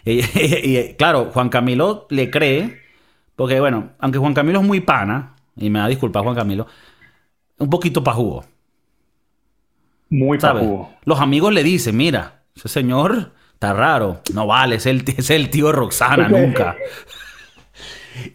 [0.04, 2.80] Y, y, claro, Juan Camilo le cree,
[3.36, 6.66] porque bueno, aunque Juan Camilo es muy pana, y me da disculpas Juan Camilo,
[7.60, 8.44] un poquito pajugo,
[10.08, 10.90] Muy pajugo.
[11.04, 15.50] Los amigos le dicen, mira, ese señor está raro, no vale, es el, es el
[15.50, 16.76] tío Roxana, nunca.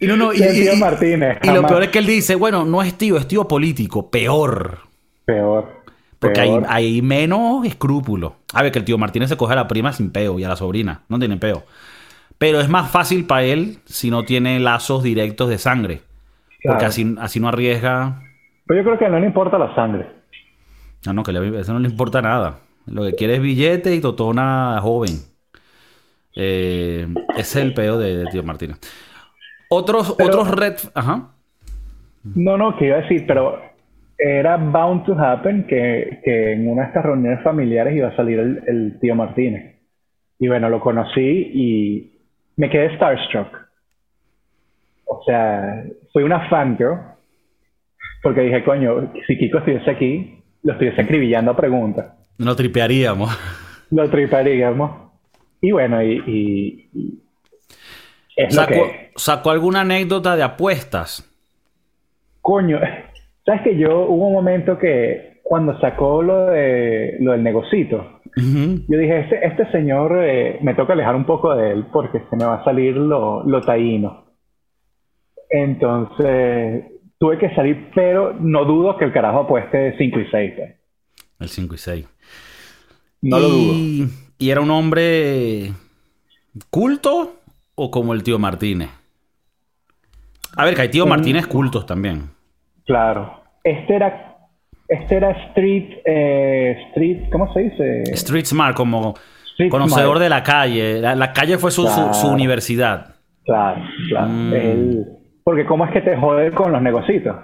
[0.00, 0.40] Y no, no, y,
[0.78, 4.10] Martínez, y lo peor es que él dice, bueno, no es tío, es tío político,
[4.10, 4.78] peor.
[5.26, 5.84] Peor.
[6.18, 8.32] Porque hay, menos escrúpulos.
[8.54, 10.48] A ver, que el tío Martínez se coge a la prima sin peo y a
[10.48, 11.02] la sobrina.
[11.08, 11.64] No tiene peo.
[12.38, 16.02] Pero es más fácil para él si no tiene lazos directos de sangre.
[16.62, 18.22] Porque así, así no arriesga.
[18.66, 20.06] Pero yo creo que no le importa la sangre.
[21.06, 22.58] No, no, que le- eso no le importa nada.
[22.86, 25.12] Lo que quiere es billete y totona joven.
[26.34, 28.78] Eh, ese es el peo de, de tío Martínez.
[29.68, 30.74] Otros, Pero- otros red.
[30.94, 31.30] Ajá.
[32.34, 33.60] No, no, que iba a decir, pero
[34.18, 38.38] era bound to happen que, que en una de estas reuniones familiares iba a salir
[38.40, 39.76] el, el tío Martínez.
[40.38, 42.18] Y bueno, lo conocí y
[42.56, 43.48] me quedé starstruck.
[45.04, 46.98] O sea, fui una fangirl.
[48.22, 52.12] Porque dije, coño, si Kiko estuviese aquí, lo estuviese acribillando a preguntas.
[52.38, 53.30] No tripearíamos.
[53.90, 54.90] Lo triparíamos.
[55.60, 57.22] y bueno, y, y- y
[58.36, 61.24] es ¿Sacó, lo que sacó alguna anécdota de apuestas?
[62.42, 62.78] Coño,
[63.46, 68.98] sabes que yo hubo un momento que cuando sacó lo de lo del negocito, yo
[68.98, 72.44] dije, este, este señor eh, me toca alejar un poco de él porque se me
[72.44, 74.26] va a salir lo, lo taíno.
[75.48, 76.84] Entonces,
[77.18, 80.52] tuve que salir, pero no dudo que el carajo apueste 5 y 6.
[81.40, 82.06] El 5 y 6.
[83.22, 83.72] No lo dudo.
[83.74, 85.72] y, ¿Y era un hombre
[86.70, 87.36] culto
[87.74, 88.90] o como el tío Martínez?
[90.56, 92.30] A ver, que hay tío Martínez cultos también.
[92.86, 93.42] Claro.
[93.64, 94.36] Este era,
[94.88, 98.02] este era Street, eh, Street, ¿cómo se dice?
[98.12, 99.14] Street Smart, como
[99.52, 100.20] Street conocedor smart.
[100.22, 101.00] de la calle.
[101.00, 103.16] La, la calle fue su, su- universidad.
[103.44, 104.28] Claro, claro.
[104.28, 104.52] Mm.
[104.54, 105.06] Él-
[105.46, 107.36] porque cómo es que te jode con los negocitos,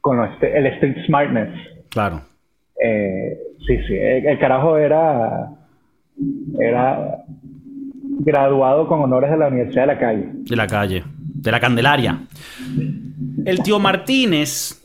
[0.00, 1.48] con los- este, el street smartness.
[1.88, 2.22] Claro.
[2.84, 3.94] Eh, sí, sí.
[3.94, 5.48] El, el carajo era
[6.58, 7.18] era
[8.18, 10.28] graduado con honores de la Universidad de la Calle.
[10.32, 11.04] De la calle.
[11.16, 12.18] De la Candelaria.
[13.44, 14.82] El tío Martínez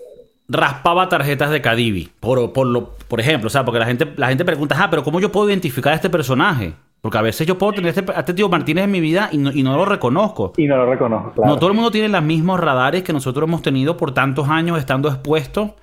[0.48, 2.10] raspaba tarjetas de Cadivi.
[2.20, 5.04] Por, por, lo, por ejemplo, o sea, porque la gente, la gente pregunta, ah, pero
[5.04, 6.74] ¿cómo yo puedo identificar a este personaje?
[7.06, 9.38] Porque a veces yo puedo tener este- a este tío Martínez en mi vida y
[9.38, 10.54] no, y no lo reconozco.
[10.58, 11.52] Y no lo reconozco, claro.
[11.52, 14.80] No todo el mundo tiene los mismos radares que nosotros hemos tenido por tantos años
[14.80, 15.74] estando expuestos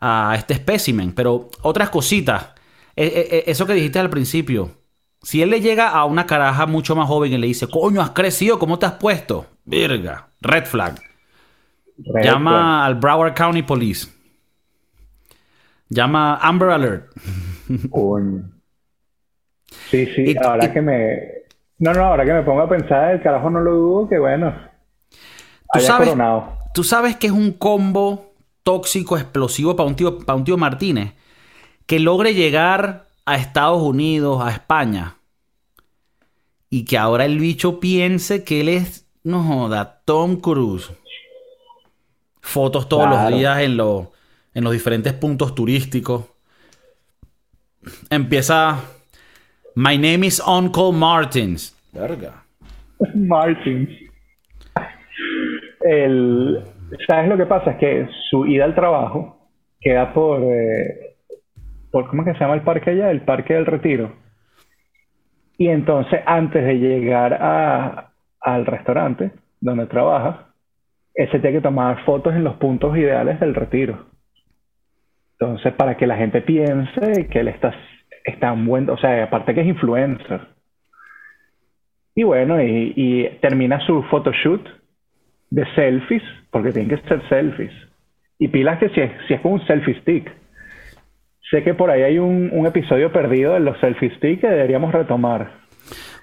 [0.00, 1.12] a este espécimen.
[1.12, 2.44] Pero otras cositas.
[2.96, 4.70] Eh, eh, eh, eso que dijiste al principio.
[5.20, 8.12] Si él le llega a una caraja mucho más joven y le dice, coño, has
[8.12, 9.44] crecido, ¿cómo te has puesto?
[9.66, 10.28] Verga.
[10.40, 10.94] Red flag.
[11.98, 14.08] Red Llama al Broward County Police.
[15.90, 17.12] Llama Amber Alert.
[17.90, 18.53] Coño.
[19.90, 20.24] Sí, sí.
[20.32, 21.18] Y- ahora y- que me...
[21.78, 24.54] No, no, ahora que me pongo a pensar, el carajo no lo dudo, que bueno.
[25.72, 26.56] Tú sabes, coronado.
[26.72, 28.32] tú sabes que es un combo
[28.62, 31.12] tóxico, explosivo para un tío, para un tío Martínez
[31.86, 35.16] que logre llegar a Estados Unidos, a España,
[36.70, 40.90] y que ahora el bicho piense que él es, no joda, Tom Cruise.
[42.40, 43.30] Fotos todos Claro.
[43.30, 43.72] los días en,
[44.54, 46.24] en los diferentes puntos turísticos.
[48.10, 48.80] Empieza.
[49.76, 51.74] My name is Uncle Martins.
[51.92, 52.44] Verga.
[53.14, 53.88] Martins.
[55.80, 56.62] El,
[57.06, 57.72] ¿Sabes lo que pasa?
[57.72, 59.48] Es que su ida al trabajo
[59.80, 61.16] queda por, eh,
[61.90, 63.10] por ¿cómo es que se llama el parque allá?
[63.10, 64.12] El Parque del Retiro.
[65.58, 70.48] Y entonces, antes de llegar a, al restaurante donde trabaja,
[71.14, 74.06] él se tiene que tomar fotos en los puntos ideales del retiro.
[75.38, 77.72] Entonces, para que la gente piense que él está,
[78.24, 80.40] está en buen, o sea, aparte que es influencer.
[82.14, 84.66] Y bueno, y, termina su photoshoot
[85.50, 87.72] de selfies, porque tienen que ser selfies.
[88.38, 90.32] Y pilas que si es, si es con un selfie stick.
[91.50, 94.92] Sé que por ahí hay un, un episodio perdido de los selfie stick que deberíamos
[94.92, 95.64] retomar.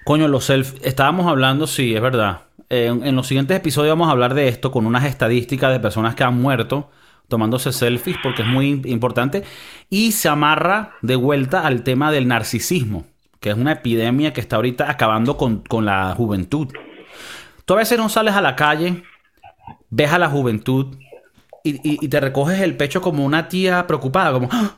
[0.04, 2.40] Coño, los self estábamos hablando, sí, es verdad.
[2.68, 6.24] En los siguientes episodios vamos a hablar de esto con unas estadísticas de personas que
[6.24, 6.90] han muerto
[7.32, 9.42] tomándose selfies porque es muy im- importante
[9.88, 13.06] y se amarra de vuelta al tema del narcisismo,
[13.40, 16.68] que es una epidemia que está ahorita acabando con, con la juventud.
[17.64, 19.02] Tú a veces no sales a la calle,
[19.88, 20.94] ves a la juventud
[21.64, 24.48] y, te recoges el pecho como una tía preocupada, como...
[24.52, 24.76] ¡Ah!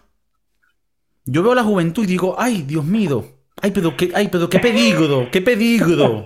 [1.27, 3.25] Yo veo la juventud y digo, ay, Dios mío,
[3.63, 6.25] ay, pero qué, ay, pero qué peligro, qué peligro.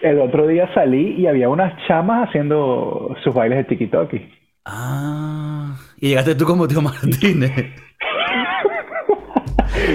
[0.00, 4.20] El otro día salí y había unas chamas haciendo sus bailes de tiki-toki.
[4.64, 7.52] Ah, y llegaste tú como tío Martínez.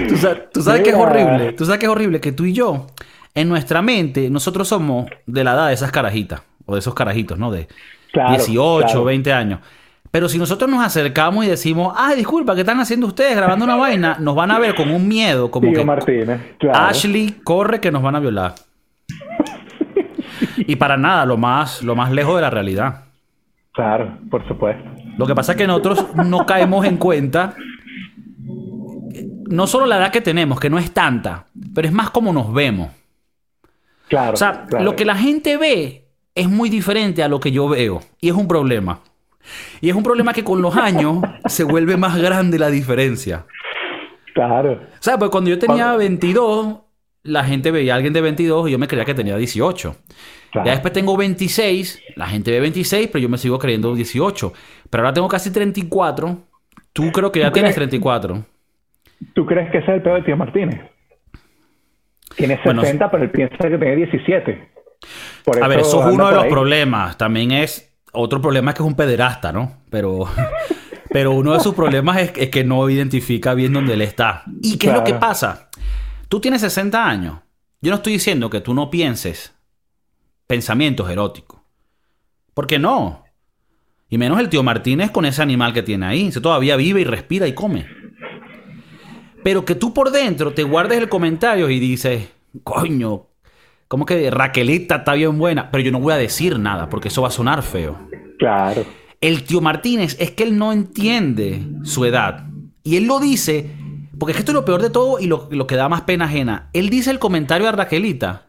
[0.08, 2.52] tú, sa- tú sabes que es horrible, tú sabes que es horrible que tú y
[2.52, 2.86] yo,
[3.34, 7.38] en nuestra mente, nosotros somos de la edad de esas carajitas, o de esos carajitos,
[7.38, 7.50] ¿no?
[7.50, 7.68] De
[8.12, 9.04] Claro, 18, claro.
[9.04, 9.60] 20 años.
[10.10, 13.76] Pero si nosotros nos acercamos y decimos, ay, disculpa, ¿qué están haciendo ustedes grabando una
[13.76, 14.16] vaina?
[14.18, 16.86] Nos van a ver con un miedo, como Tío que Martínez, claro.
[16.86, 18.54] Ashley, corre que nos van a violar.
[20.56, 23.04] y para nada, lo más, lo más lejos de la realidad.
[23.80, 24.90] Claro, por supuesto.
[25.16, 27.54] Lo que pasa es que nosotros no caemos en cuenta
[29.48, 32.52] no solo la edad que tenemos, que no es tanta, pero es más como nos
[32.52, 32.90] vemos.
[34.08, 34.34] Claro.
[34.34, 34.84] O sea, claro.
[34.84, 38.02] lo que la gente ve es muy diferente a lo que yo veo.
[38.20, 39.00] Y es un problema.
[39.80, 43.46] Y es un problema que con los años se vuelve más grande la diferencia.
[44.34, 44.72] Claro.
[44.74, 46.76] O sea, pues cuando yo tenía Cuando- 22,
[47.22, 49.96] la gente veía a alguien de 22 y yo me creía que tenía 18.
[50.50, 50.66] claro.
[50.66, 54.52] Ya después tengo 26, la gente ve 26, pero yo me sigo creyendo 18.
[54.88, 56.38] Pero ahora tengo casi 34.
[56.92, 57.88] Tú creo que ya ¿Tú tienes crees?
[57.90, 58.44] 34.
[59.34, 60.80] ¿Tú crees que ese es el peor de tío Martínez?
[62.36, 64.70] Tiene Bueno, 60, pero él piensa que tiene 17.
[65.44, 66.50] Por A ver, eso es uno de los ahí.
[66.50, 67.16] problemas.
[67.18, 69.82] También es otro problema es que es un pederasta, ¿no?
[69.90, 70.26] Pero,
[71.10, 74.44] pero uno de sus problemas es, es que no identifica bien dónde él está.
[74.62, 75.69] ¿Y qué es lo que pasa?
[76.30, 77.40] Tú tienes 60 años
[77.82, 79.52] Yo no estoy diciendo que tú no pienses
[80.46, 81.60] pensamientos eróticos.
[82.54, 83.24] Porque no.
[84.08, 86.32] Y menos el tío Martínez con ese animal que tiene ahí.
[86.32, 87.86] Se todavía vive y respira y come.
[89.42, 92.28] Pero que tú por dentro te guardes el comentario y dices,
[92.64, 93.28] coño,
[93.88, 97.22] como que Raquelita está bien buena, pero yo no voy a decir nada porque eso
[97.22, 98.08] va a sonar feo.
[98.38, 98.84] Claro.
[99.20, 102.46] El tío Martínez es que él no entiende su edad.
[102.82, 103.70] Y él lo dice,
[104.20, 106.26] porque es que esto es lo peor de todo y lo, que da más pena
[106.26, 106.68] ajena.
[106.74, 108.48] Él dice el comentario a Raquelita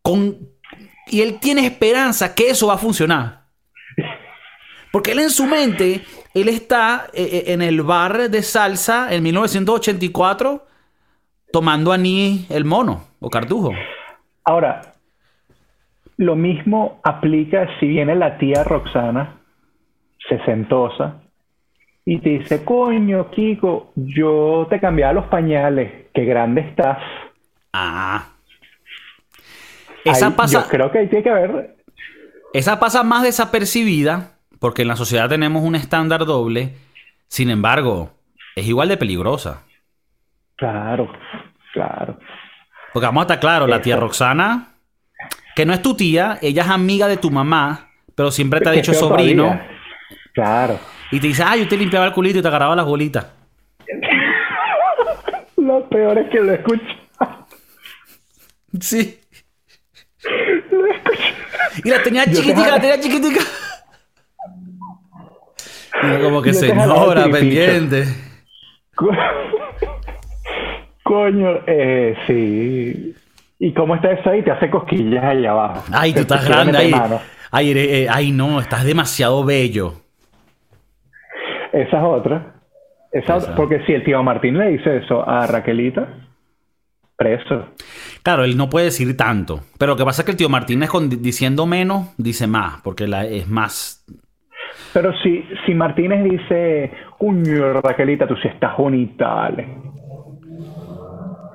[0.00, 0.38] con,
[1.06, 3.42] y él tiene esperanza que eso va a funcionar.
[4.90, 9.22] Porque él en su mente, él está eh, eh, en el bar de salsa en
[9.22, 10.66] 1984
[11.52, 13.72] tomando anís el mono o cartujo.
[14.44, 14.94] Ahora,
[16.16, 19.36] lo mismo aplica si viene la tía Roxana,
[20.26, 21.21] sesentosa,
[22.04, 26.98] y te dice, coño, Kiko, yo te cambiaba los pañales, qué grande estás.
[27.72, 28.28] Ah.
[30.04, 31.76] Ahí, Esa pasa, Yo creo que ahí tiene que haber...
[32.52, 36.74] esa pasa más desapercibida porque en la sociedad tenemos un estándar doble.
[37.28, 38.10] Sin embargo,
[38.54, 39.62] es igual de peligrosa.
[40.56, 41.10] Claro,
[41.72, 42.18] claro.
[42.92, 43.96] Porque vamos a estar claros, la tía.
[43.96, 44.74] Roxana,
[45.56, 48.72] que no es tu tía, ella es amiga de tu mamá, pero siempre te ha
[48.72, 49.44] dicho sobrino.
[49.44, 49.68] todavía.
[50.34, 50.78] Claro.
[51.12, 53.26] Y te dice, ay, yo te limpiaba el culito y te agarraba las bolitas.
[55.56, 56.82] Lo peor es que lo escucho.
[58.80, 59.20] Sí.
[60.70, 61.22] Lo escucho.
[61.84, 63.40] Y la tenía Yo chiquitica, la tenía chiquitica.
[66.02, 68.06] Y yo como que Yo señora, pendiente.
[68.96, 69.10] Co-
[71.04, 73.14] Coño, eh, sí.
[73.60, 74.42] ¿Y cómo está eso ahí?
[74.42, 75.84] Te hace cosquillas ahí abajo.
[75.92, 76.92] Ay, tú estás grande ahí.
[77.50, 79.94] Ay, eh, ay, no, estás demasiado bello.
[81.72, 82.54] Esa es otra.
[83.10, 83.36] Esa Esa.
[83.36, 86.08] otra- Porque si el tío Martín le dice eso a Raquelita,
[87.16, 87.68] preso.
[88.22, 89.60] Claro, él no puede decir tanto.
[89.78, 93.06] Pero lo que pasa es que el tío Martínez con, diciendo menos, dice más, porque
[93.06, 94.04] la, es más...
[94.94, 99.68] Pero si, si Martínez dice, coño, Raquelita, tú sí estás bonita, vale.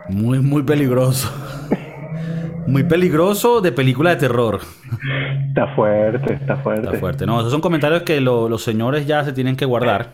[0.09, 1.29] Muy, muy peligroso.
[2.67, 4.59] Muy peligroso de película de terror.
[5.47, 6.85] Está fuerte, está fuerte.
[6.87, 7.25] Está fuerte.
[7.25, 10.13] No, esos son comentarios que lo- los señores ya se tienen que guardar.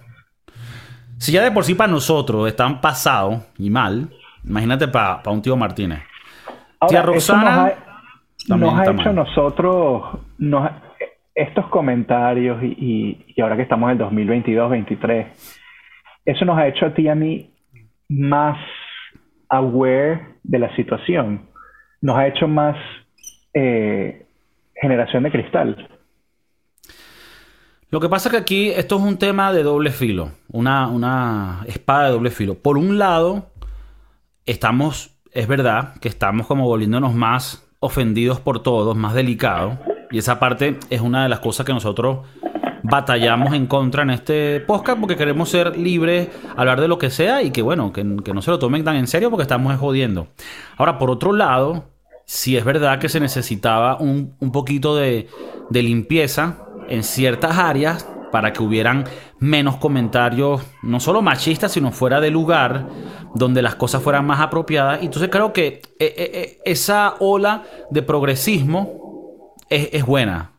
[1.18, 4.10] Si ya de por sí para nosotros están pasados y mal,
[4.46, 6.00] imagínate para un tío Martínez.
[6.80, 7.74] Ahora, Tía Roxana
[8.50, 9.16] nos ha, nos hecho mal.
[9.16, 10.04] nosotros
[10.38, 10.70] nos
[11.36, 15.28] estos comentarios y, y- y ahora que estamos en el 2022-23,
[16.26, 17.50] eso nos ha hecho a ti y a mí
[18.10, 18.58] más
[19.50, 21.50] aware de la situación.
[22.04, 22.76] Nos ha hecho más
[23.54, 24.26] eh,
[24.76, 25.88] generación de cristal.
[27.90, 31.64] Lo que pasa es que aquí esto es un tema de doble filo, una, una
[31.66, 32.56] espada de doble filo.
[32.56, 33.46] Por un lado,
[34.46, 39.80] estamos, es verdad, que estamos como volviéndonos más ofendidos por todos, más delicados.
[40.12, 42.28] Y esa parte es una de las cosas que nosotros
[42.84, 47.44] batallamos en contra en este podcast porque queremos ser libres, hablar de lo que sea
[47.44, 50.28] y que bueno, que, que no se lo tomen tan en serio porque estamos jodiendo.
[50.76, 51.93] Ahora, por otro lado,
[52.26, 55.28] sí es verdad que se necesitaba un, un poquito de,
[55.70, 56.58] de limpieza
[56.90, 59.06] en ciertas áreas para que hubieran
[59.38, 62.88] menos comentarios, no solo machistas, sino fuera de lugar,
[63.36, 65.04] donde las cosas fueran más apropiadas.
[65.04, 70.54] Entonces creo que eh, eh, eh, esa ola de progresismo es, es buena.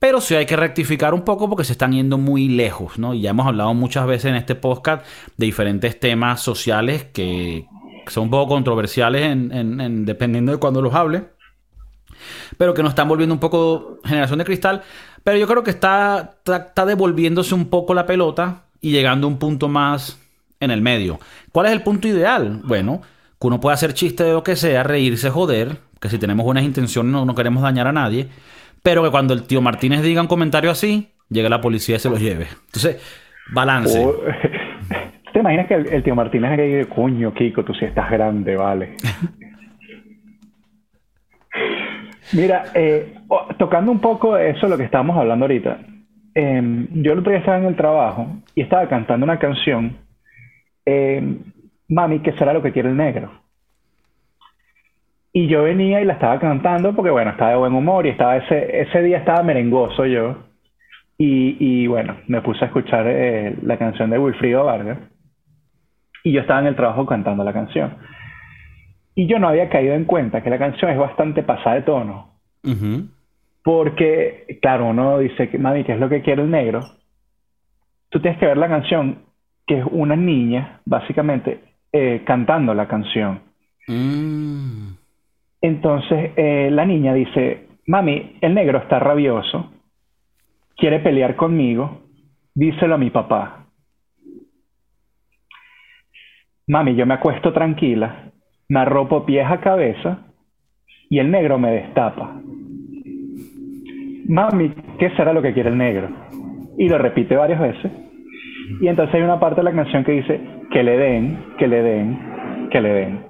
[0.00, 3.14] Pero sí hay que rectificar un poco porque se están yendo muy lejos, ¿no?
[3.14, 7.66] Y ya hemos hablado muchas veces en este podcast de diferentes temas sociales que
[8.12, 11.24] son un poco controversiales en, en- en- dependiendo de cuándo los hable.
[12.56, 14.82] Pero que nos están volviendo un poco generación de cristal.
[15.24, 19.38] Pero yo creo que está, está, devolviéndose un poco la pelota y llegando a un
[19.38, 20.18] punto más
[20.60, 21.20] en el medio.
[21.52, 22.60] ¿Cuál es el punto ideal?
[22.64, 23.02] Bueno,
[23.40, 26.64] que uno puede hacer chiste de lo que sea, reírse, joder, que si tenemos buenas
[26.64, 28.28] intenciones no, no queremos dañar a nadie,
[28.82, 32.08] pero que cuando el tío Martínez diga un comentario así, llegue la policía y se
[32.10, 32.48] lo lleve.
[32.66, 32.96] Entonces,
[33.52, 34.04] balance.
[34.04, 34.50] O- ¿Te
[35.52, 38.94] imaginas que el, tío Martínez que dice, coño, Kiko, tú sí estás grande, vale?
[42.34, 43.14] Mira, eh,
[43.58, 45.78] tocando un poco eso, lo que estábamos hablando ahorita.
[46.34, 49.96] eh, yo el otro día estaba en el trabajo y estaba cantando una canción.
[50.86, 51.22] eh,
[51.88, 53.30] Mami, ¿qué será lo que quiere el negro?
[55.32, 58.36] Y yo venía y la estaba cantando porque, bueno, estaba de buen humor y estaba
[58.36, 60.36] ese, ese día estaba merengoso yo.
[61.16, 64.98] Y, y, bueno, me puse a escuchar eh, la canción de Wilfrido Vargas.
[66.24, 67.96] Y yo estaba en el trabajo cantando la canción.
[69.14, 72.32] Y yo no había caído en cuenta que la canción es bastante pasada de tono.
[73.62, 76.80] Porque, claro, uno dice, que, mami, ¿qué es lo que quiere el negro?
[78.10, 79.18] Tú tienes que ver la canción,
[79.66, 81.60] que es una niña, básicamente,
[81.92, 83.40] eh, cantando la canción.
[83.86, 84.92] Mm.
[85.60, 89.72] Entonces eh, la niña dice, mami, el negro está rabioso,
[90.76, 92.02] quiere pelear conmigo,
[92.54, 93.57] díselo a mi papá.
[96.68, 98.30] Mami, yo me acuesto tranquila,
[98.68, 100.18] me arropo pies a cabeza
[101.08, 102.40] y el negro me destapa.
[104.28, 106.10] Mami, ¿qué será lo que quiere el negro?
[106.76, 107.90] Y lo repite varias veces.
[108.82, 110.40] Y entonces hay una parte de la canción que dice,
[110.70, 112.18] que le den, que le den,
[112.70, 113.20] que le den.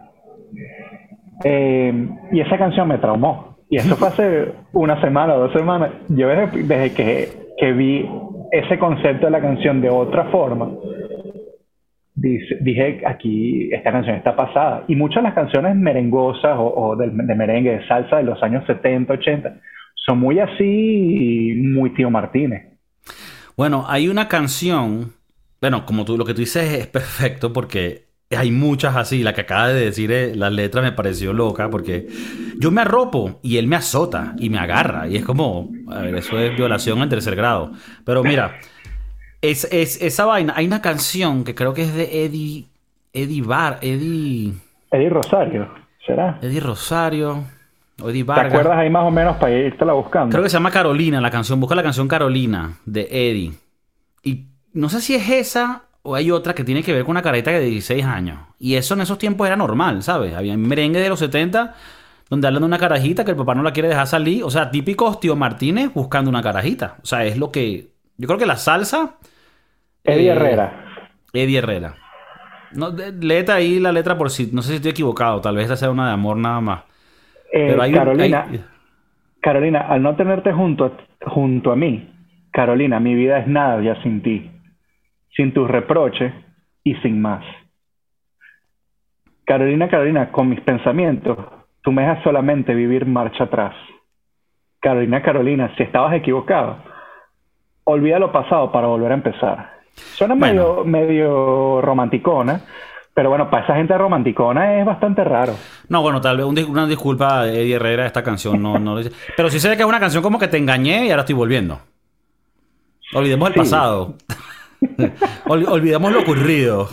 [1.44, 3.56] Eh, y esa canción me traumó.
[3.70, 5.90] Y eso fue hace una semana o dos semanas.
[6.08, 8.04] Yo desde, desde que, que vi
[8.50, 10.70] ese concepto de la canción de otra forma,
[12.20, 14.84] dice- dije, aquí esta canción está pasada.
[14.88, 18.42] Y muchas de las canciones merengosas o, o del- de, merengue, de salsa de los
[18.42, 19.56] años 70, 80,
[20.06, 22.62] son muy así y muy tío Martínez.
[23.56, 25.12] Bueno, hay una canción,
[25.60, 29.40] bueno, como tú lo que tú dices es perfecto porque hay muchas así, la que
[29.40, 32.06] acaba de decir eh, la letra me pareció loca porque
[32.60, 35.70] yo me arropo y él me azota y me agarra y es como,
[36.14, 37.72] eso es violación en tercer grado.
[38.04, 38.58] Pero mira,
[39.42, 42.66] es, es esa vaina, hay una canción que creo que es de Eddie,
[43.12, 44.54] Eddie Bar, Eddie,
[44.90, 45.68] Eddie Rosario,
[46.06, 46.38] ¿será?
[46.42, 47.44] Eddie Rosario,
[48.00, 48.52] o Eddie ¿Te Vargas.
[48.52, 50.30] acuerdas ahí más o menos para irte la buscando?
[50.30, 51.60] Creo que se llama Carolina la canción.
[51.60, 53.52] Busca la canción Carolina de Eddie.
[54.22, 57.22] Y no sé si es esa o hay otra que tiene que ver con una
[57.22, 58.38] careta de 16 años.
[58.58, 60.34] Y eso en esos tiempos era normal, ¿sabes?
[60.34, 61.74] Había un merengue de los 70
[62.30, 64.44] donde hablan de una carajita que el papá no la quiere dejar salir.
[64.44, 66.96] O sea, típicos tío Martínez buscando una carajita.
[67.02, 67.88] O sea, es lo que...
[68.18, 69.16] Yo creo que la salsa...
[70.04, 70.84] Eddie eh, Herrera.
[71.32, 71.94] Eddie Herrera.
[72.72, 74.50] No, léete ahí la letra por si...
[74.52, 75.40] No sé si estoy equivocado.
[75.40, 76.82] Tal vez esta sea una de amor nada más.
[77.52, 78.64] Eh, Pero hay Carolina, hay-
[79.40, 80.92] Carolina, al no tenerte junto a,
[81.30, 82.12] junto a mí,
[82.50, 84.50] Carolina, mi vida es nada ya sin ti,
[85.34, 86.32] sin tus reproches
[86.82, 87.44] y sin más.
[89.46, 91.38] Carolina, Carolina, con mis pensamientos,
[91.82, 93.74] tú me dejas solamente vivir marcha atrás.
[94.80, 96.82] Carolina, Carolina, si estabas equivocado,
[97.90, 99.70] olvida lo pasado para volver a empezar.
[99.94, 100.84] Suena Bueno.
[100.84, 102.60] medio, medio romanticona,
[103.14, 105.54] pero bueno, para esa gente romanticona es bastante raro.
[105.88, 108.98] No, bueno, tal vez un una disculpa a Eddie Herrera, esta canción no, no lo
[109.02, 109.12] dice.
[109.36, 111.80] Pero sí sé que es una canción como que te engañé y ahora estoy volviendo.
[113.14, 113.58] Olvidemos el Sí.
[113.60, 114.14] pasado.
[115.48, 116.88] Ol- olvidemos lo ocurrido.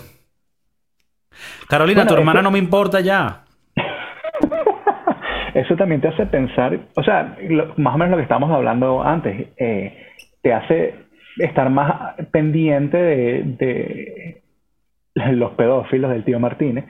[1.68, 3.42] Carolina, Bueno, tu hermana no me importa ya.
[5.54, 9.02] Eso también te hace pensar, o sea, lo- más o menos lo que estábamos hablando
[9.04, 9.98] antes, eh,
[10.46, 10.94] te hace
[11.38, 14.42] estar más pendiente de,
[15.16, 16.86] de los pedófilos del tío Martínez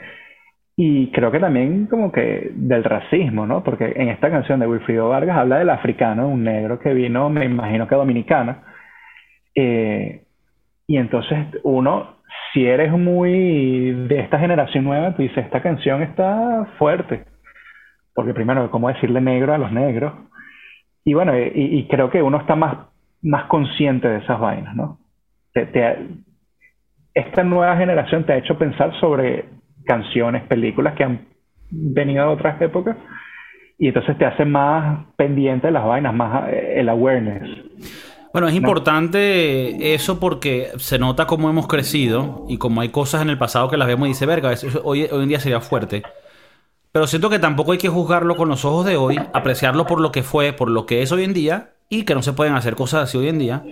[0.75, 3.63] y creo que también como que del racismo, ¿no?
[3.63, 7.45] Porque en esta canción de Wilfrido Vargas habla del africano, un negro que vino, me
[7.45, 8.63] imagino que dominicana,
[9.55, 10.25] eh,
[10.85, 12.17] y entonces uno,
[12.51, 17.23] si eres muy de esta generación nueva, tú dices, esta canción está fuerte
[18.13, 20.13] porque primero, ¿cómo decirle negro a los negros?
[21.05, 22.87] Y bueno, y, y creo que uno está más,
[23.25, 24.99] más consciente de esas vainas, ¿no?
[25.51, 25.97] Te- te-
[27.13, 29.45] esta nueva generación te ha hecho pensar sobre
[29.85, 31.27] canciones, películas que han
[31.71, 32.95] venido de otras épocas
[33.77, 37.49] y entonces te hace más pendiente de las vainas, más eh, el awareness.
[38.31, 43.29] Bueno, es importante eso porque se nota cómo hemos crecido y como hay cosas en
[43.29, 46.03] el pasado que las vemos y dice, verga, eso hoy, hoy en día sería fuerte.
[46.91, 50.11] Pero siento que tampoco hay que juzgarlo con los ojos de hoy, apreciarlo por lo
[50.11, 52.75] que fue, por lo que es hoy en día y que no se pueden hacer
[52.75, 53.63] cosas así hoy en día.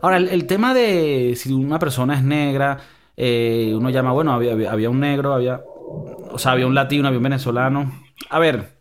[0.00, 2.78] Ahora, el, tema de si una persona es negra,
[3.16, 5.60] eh, uno llama, bueno, había, había- había un negro, había,
[6.30, 7.92] o sea, había un latino, había un venezolano.
[8.30, 8.76] A ver,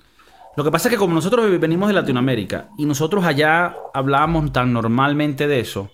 [0.56, 4.72] lo que pasa es que como nosotros venimos de Latinoamérica y nosotros allá hablábamos tan
[4.72, 5.92] normalmente de eso,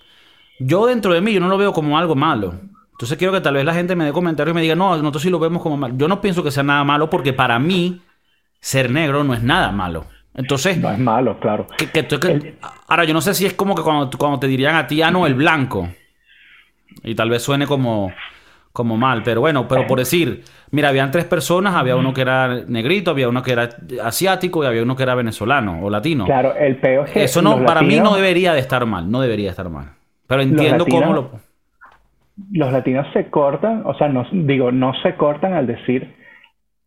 [0.59, 2.53] yo dentro de mí yo no lo veo como algo malo.
[2.91, 5.23] Entonces quiero que tal vez la gente me dé comentarios y me diga, no, nosotros
[5.23, 5.95] sí lo vemos como malo.
[5.97, 8.01] Yo no pienso que sea nada malo porque para mí
[8.59, 10.05] ser negro no es nada malo.
[10.33, 11.67] Entonces, No es malo, claro.
[11.77, 12.55] que- que- que-
[12.87, 15.11] ahora yo no sé si es como que cuando, cuando te dirían a ti, ah,
[15.11, 15.89] no, el blanco.
[17.03, 18.11] Y tal vez suene como,
[18.71, 22.63] como mal, pero bueno, pero por decir, mira, habían tres personas, había uno que era
[22.67, 23.69] negrito, había uno que era
[24.03, 26.25] asiático y había uno que era venezolano o latino.
[26.25, 29.19] Claro, el peor es que Eso no, para mí no debería de estar mal, no
[29.21, 29.91] debería estar mal.
[30.27, 31.31] Pero entiendo latinos- cómo lo...
[32.53, 36.15] los latinos se cortan, o sea, no, digo, no se cortan al decir,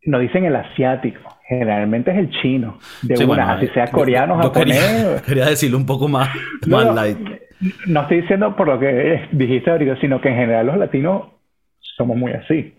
[0.05, 3.93] no dicen el asiático, generalmente es el chino, de Sí, una, bueno, así sea yo-
[3.93, 4.79] coreano, yo japonés.
[4.85, 6.29] Quería, quería decirlo un poco más,
[6.67, 7.19] No, más light.
[7.87, 11.29] no estoy diciendo por lo que dijiste ahorita, sino que en general los latinos
[11.97, 12.75] somos muy así.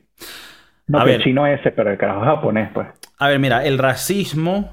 [0.87, 1.15] No A que ver.
[1.17, 2.87] el chino ese, pero el carajo japonés, pues.
[3.17, 4.71] A ver, mira, el racismo.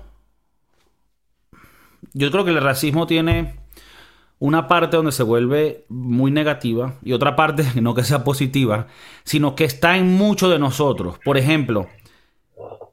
[2.14, 3.54] Yo creo que el racismo tiene
[4.38, 8.86] una parte donde se vuelve muy negativa y otra parte no que sea positiva,
[9.24, 11.18] sino que está en mucho de nosotros.
[11.24, 11.86] Por ejemplo,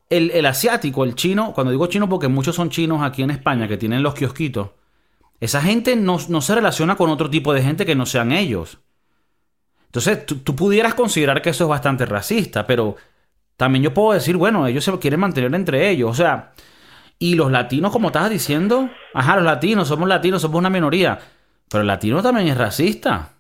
[0.10, 3.68] el, el asiático, el chino, cuando digo chino porque muchos son chinos aquí en España
[3.68, 4.72] que tienen los kiosquitos,
[5.40, 8.80] esa gente no, no se relaciona con otro tipo de gente que no sean ellos.
[9.86, 12.98] Entonces, tú, tú pudieras considerar que eso es bastante racista, pero
[13.56, 16.12] también yo puedo decir, bueno, ellos se quieren mantener entre ellos.
[16.12, 16.52] O sea,
[17.18, 21.20] y los latinos, como estabas diciendo, ajá, los latinos, somos latinos, somos una minoría.
[21.70, 23.34] Pero el latino también es racista.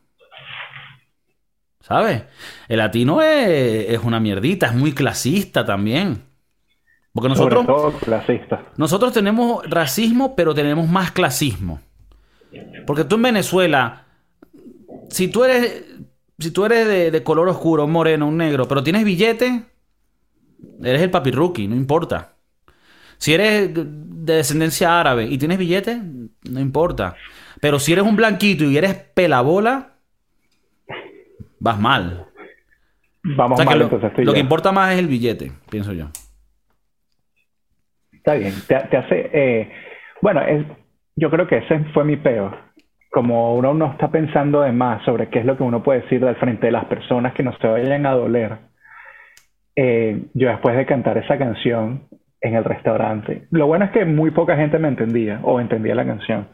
[1.82, 2.24] ¿Sabes?
[2.67, 6.28] El latino es, es una mierdita, es muy clasista también.
[7.20, 8.63] Porque nosotros, Sobre todo clasista.
[8.78, 11.82] nosotros tenemos racismo, pero tenemos más clasismo.
[12.88, 14.05] Porque tú en Venezuela,
[15.09, 15.84] si tú eres,
[16.39, 19.63] si tú eres de, de color oscuro, un moreno, un negro, pero tienes billete,
[20.82, 22.36] eres el papi rookie, no importa.
[23.17, 23.84] Si eres de
[24.36, 26.01] descendencia árabe y tienes billete,
[26.49, 27.15] no importa.
[27.59, 29.95] Pero si eres un blanquito y eres pelabola,
[31.59, 32.28] vas mal.
[33.26, 35.91] O Vamos sea que mal lo, entonces lo que importa más es el billete, pienso
[35.91, 36.11] yo.
[38.30, 39.30] Está bien, te, te hace...
[39.34, 39.71] eh,
[40.21, 40.65] bueno, es,
[41.15, 42.57] yo creo que ese fue mi peor.
[43.11, 46.23] Como uno no está pensando de más sobre qué es lo que uno puede decir
[46.25, 48.57] al frente de las personas que no se vayan a doler.
[49.75, 52.03] eh, yo después de cantar esa canción
[52.41, 56.05] en el restaurante, lo bueno es que muy poca gente me entendía o entendía la
[56.05, 56.47] canción.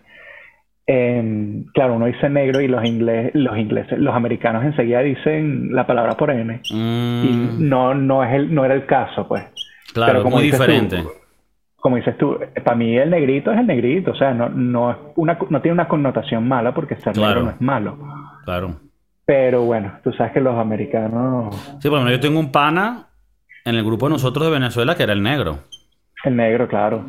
[0.88, 5.88] Eh, claro, uno dice negro y los, inglés, los ingleses, los americanos enseguida dicen la
[5.88, 6.60] palabra por M.
[6.64, 9.44] Y Mm, no, no, es el, no era el caso, pues.
[9.94, 11.04] claro, pero como muy tú, diferente.
[11.86, 14.98] Como dices tú, para mí el negrito es el negrito, o sea, no, no, es
[15.18, 17.42] una, no tiene una connotación mala porque ser Claro.
[17.42, 17.98] negro no es malo.
[18.44, 18.76] Claro.
[19.24, 23.10] Pero bueno, tú sabes que los americanos, Sí, bueno, yo tengo un pana
[23.64, 25.60] en el grupo de nosotros de Venezuela que era el negro.
[26.24, 27.04] el negro, claro.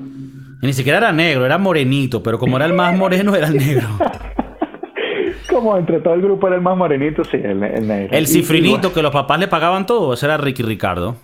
[0.61, 3.57] Y ni siquiera era negro, era morenito, pero como era el más moreno, era el
[3.57, 3.89] negro.
[5.49, 8.15] Como entre todo el grupo era el más morenito, sí, el, el negro.
[8.15, 11.17] El Y- cifrinito que los papás le pagaban todo, ese era Ricky Ricardo.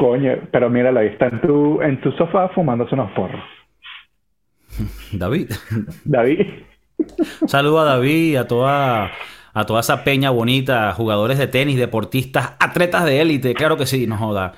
[0.00, 3.42] Coño, pero míralo ahí, está en tu, en tu sofá fumándose unos porros.
[5.12, 5.50] David.
[6.06, 6.46] David,
[7.46, 9.10] saludo a David y a toda,
[9.52, 14.06] a toda esa peña bonita, jugadores de tenis, deportistas, atletas de élite, claro que sí,
[14.06, 14.52] no joda.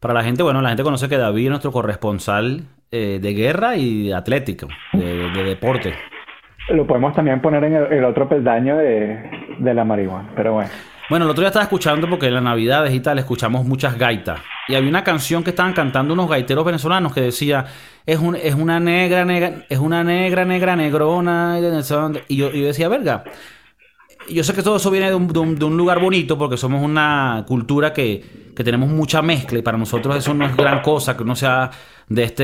[0.00, 3.76] Para la gente, bueno, la gente conoce que David es nuestro corresponsal eh, de guerra
[3.76, 5.94] y de atlético, de, de deporte.
[6.70, 10.70] lo podemos también poner en el, el otro peldaño de, de la marihuana, pero bueno.
[11.08, 14.40] Bueno, el otro día estaba escuchando porque en las navidades y tal escuchamos muchas gaitas.
[14.70, 17.66] Y había una canción que estaban cantando unos gaiteros venezolanos que decía,
[18.06, 21.58] es, un, es una negra, negra, es una negra, negra, negrona.
[22.28, 23.24] Y yo, yo decía, verga.
[24.28, 28.52] Yo sé que todo eso viene de un, lugar bonito porque somos una cultura que,
[28.54, 31.70] que tenemos mucha mezcla y para nosotros eso no es gran cosa que uno sea
[32.08, 32.42] de este,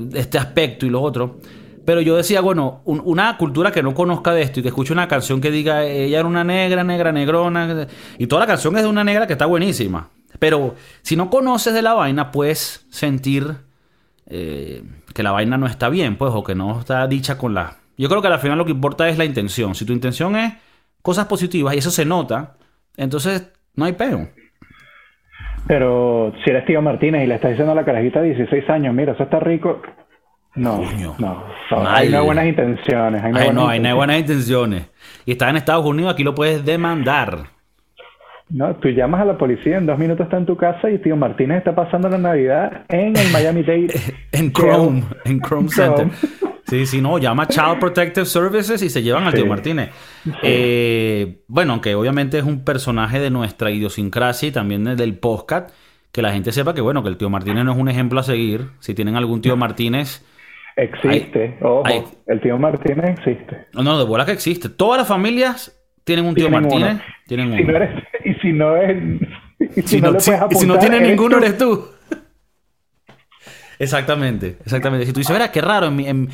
[0.00, 1.38] de este aspecto y lo otro.
[1.84, 4.92] Pero yo decía, bueno, un- una cultura que no conozca de esto y que escuche
[4.94, 8.82] una canción que diga, ella era una negra, negra, negrona, y toda la canción es
[8.82, 10.08] de una negra que está buenísima.
[10.40, 13.54] Pero si no conoces de la vaina, puedes sentir
[14.26, 14.82] eh,
[15.14, 17.76] que la vaina no está bien, pues, o que no está dicha con la...
[17.96, 19.74] Yo creo que al final lo que importa es la intención.
[19.76, 20.54] Si tu intención es
[21.02, 22.56] cosas positivas y eso se nota,
[22.96, 24.28] entonces no hay peo.
[25.66, 28.94] Pero si eres tío Martínez y le estás diciendo a la carajita de 16 años,
[28.94, 29.82] mira, eso está rico.
[30.54, 31.14] No, Coño.
[31.18, 31.44] no.
[31.86, 33.22] hay no buenas intenciones.
[33.22, 33.94] Hay no Ay, buenas no, hay no hay intenciones.
[33.96, 34.86] buenas intenciones.
[35.26, 37.44] Y estás en Estados Unidos, aquí lo puedes demandar.
[38.50, 41.16] No, tú llamas a la policía, en dos minutos está en tu casa y tío
[41.16, 43.88] Martínez está pasando la Navidad en el Miami Dade.
[44.32, 46.08] En Chrome, en Chrome Center.
[46.66, 49.38] Sí, sí, no, llama Child Protective Services y se llevan al Sí.
[49.38, 49.90] tío Martínez.
[50.42, 55.70] Eh, bueno, aunque obviamente es un personaje de nuestra idiosincrasia y también de- del podcast,
[56.12, 58.22] que la gente sepa que, bueno, que el tío Martínez no es un ejemplo a
[58.22, 58.66] seguir.
[58.80, 60.24] Si tienen algún tío Martínez,
[60.76, 61.82] Existe, ojo,
[62.26, 63.66] el tío Martínez existe.
[63.74, 64.68] no, no, de bola que existe.
[64.68, 65.79] Todas las familias
[66.10, 67.02] tienen un tío Tienen Martínez, uno.
[67.26, 68.96] tienen Si no eres, y si no es,
[69.60, 71.44] y si, Si no, no, si- y si no apuntar, tienes eres ninguno, tú.
[71.44, 71.88] eres tú.
[73.78, 75.06] Exactamente, exactamente.
[75.06, 75.86] Si tú dices, verá, qué raro.
[75.86, 76.28] En mi, en-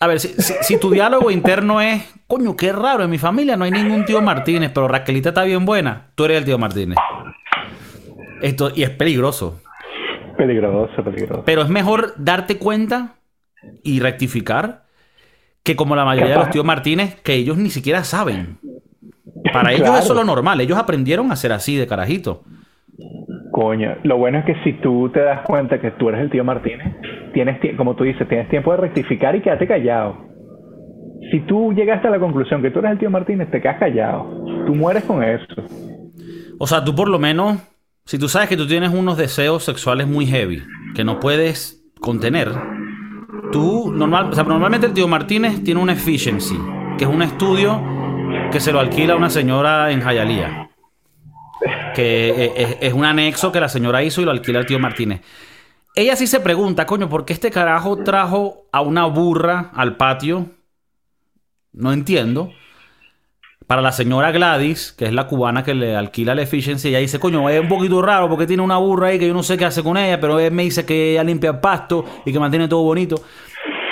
[0.00, 3.70] a ver, si, tu diálogo interno es, coño, qué raro, en mi familia no hay
[3.70, 6.98] ningún tío Martínez, pero Raquelita está bien buena, tú eres el tío Martínez.
[8.42, 9.60] Esto, y es peligroso.
[10.36, 11.42] Peligroso, peligroso.
[11.44, 13.14] Pero es mejor darte cuenta
[13.82, 14.84] y rectificar
[15.62, 18.58] que como la mayoría de los tíos Martínez, que ellos ni siquiera saben.
[19.52, 19.98] Para ellos Claro.
[20.02, 22.42] eso es lo normal, ellos aprendieron a ser así de carajito.
[23.52, 26.44] Coño, lo bueno es que si tú te das cuenta que tú eres el tío
[26.44, 26.94] Martínez,
[27.32, 30.16] tienes, tie- como tú dices, tienes tiempo de rectificar y quédate callado.
[31.30, 34.44] Si tú llegaste a la conclusión que tú eres el tío Martínez, te quedas callado.
[34.66, 35.44] Tú mueres con eso.
[36.58, 37.58] O sea, tú por lo menos,
[38.04, 40.62] si tú sabes que tú tienes unos deseos sexuales muy heavy,
[40.94, 42.48] que no puedes contener,
[43.52, 46.56] tú, normal, o sea, normalmente el tío Martínez tiene una efficiency,
[46.96, 47.80] que es un estudio
[48.50, 50.70] que se lo alquila una señora en Hialeah.
[51.94, 54.78] que eh, es, es un anexo que la señora hizo y lo alquila el tío
[54.78, 55.20] Martínez.
[55.94, 60.46] Ella sí se pregunta, coño, ¿por qué este carajo trajo a una burra al patio?
[61.72, 62.52] No entiendo.
[63.66, 67.18] Para la señora Gladys, que es la cubana que le alquila la efficiency, ella dice,
[67.18, 69.66] coño, es un poquito raro porque tiene una burra ahí que yo no sé qué
[69.66, 72.66] hace con ella, pero él me dice que ella limpia el pasto y que mantiene
[72.66, 73.22] todo bonito.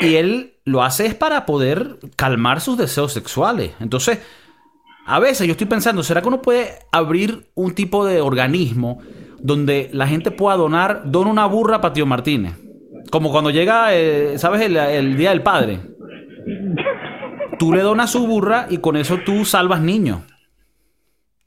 [0.01, 3.73] Y él lo hace es para poder calmar sus deseos sexuales.
[3.81, 4.21] Entonces,
[5.07, 9.01] a veces yo estoy pensando, ¿será que uno puede abrir un tipo de organismo
[9.39, 12.55] donde la gente pueda donar, dona una burra para Tío Martínez?
[13.13, 14.63] Como cuando llega, eh, ¿sabes?
[14.63, 15.79] El, el Día del Padre.
[17.57, 20.23] Tú le donas su burra y con eso tú salvas niños.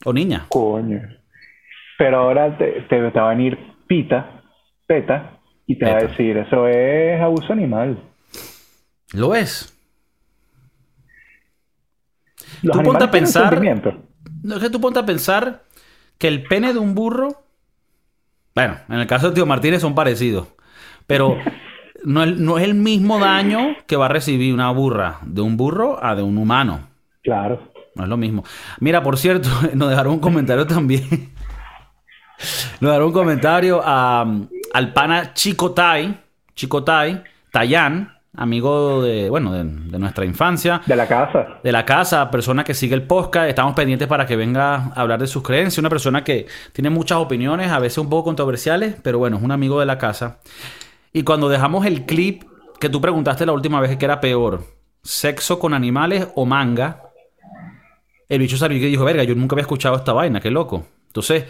[0.06, 0.46] O niña.
[0.48, 1.02] Coño.
[1.98, 3.58] Pero ahora te, te, te va a venir
[3.88, 4.42] Pita,
[4.88, 5.38] Peta,
[5.68, 8.02] y te va a decir, eso es abuso animal.
[9.14, 9.76] Lo es.
[12.62, 13.62] Los Tú ponte a pensar-.
[14.44, 15.64] No es que tú ponte a pensar
[16.18, 17.44] que el pene de un burro.
[18.56, 20.48] Bueno, en el caso de Tío Martínez son parecidos.
[21.08, 21.38] Pero
[22.04, 25.58] no, es- no es el mismo daño que va a recibir una burra de un
[25.58, 26.88] burro a de un humano.
[27.24, 27.72] Claro.
[27.96, 28.44] No es lo mismo.
[28.80, 31.32] Mira, por cierto, nos dejaron un comentario también.
[32.80, 34.26] Nos dejaron un comentario a,
[34.74, 36.18] al pana Chico Tai,
[36.56, 41.60] Chico Tai, Tayan, amigo de, bueno, de, de nuestra infancia De la casa.
[41.64, 43.50] de la casa, persona que sigue el podcast.
[43.50, 45.80] Estamos pendientes para que venga a hablar de sus creencias.
[45.80, 49.52] Una persona que tiene muchas opiniones, a veces un poco controversiales, pero bueno, es un
[49.52, 50.40] amigo de la casa.
[51.12, 52.44] Y cuando dejamos el clip
[52.80, 54.64] que tú preguntaste la última vez que era peor,
[55.04, 57.04] sexo con animales o manga,
[58.30, 60.86] el bicho salió y dijo, verga, yo nunca había escuchado esta vaina, qué loco.
[61.08, 61.44] Entonces,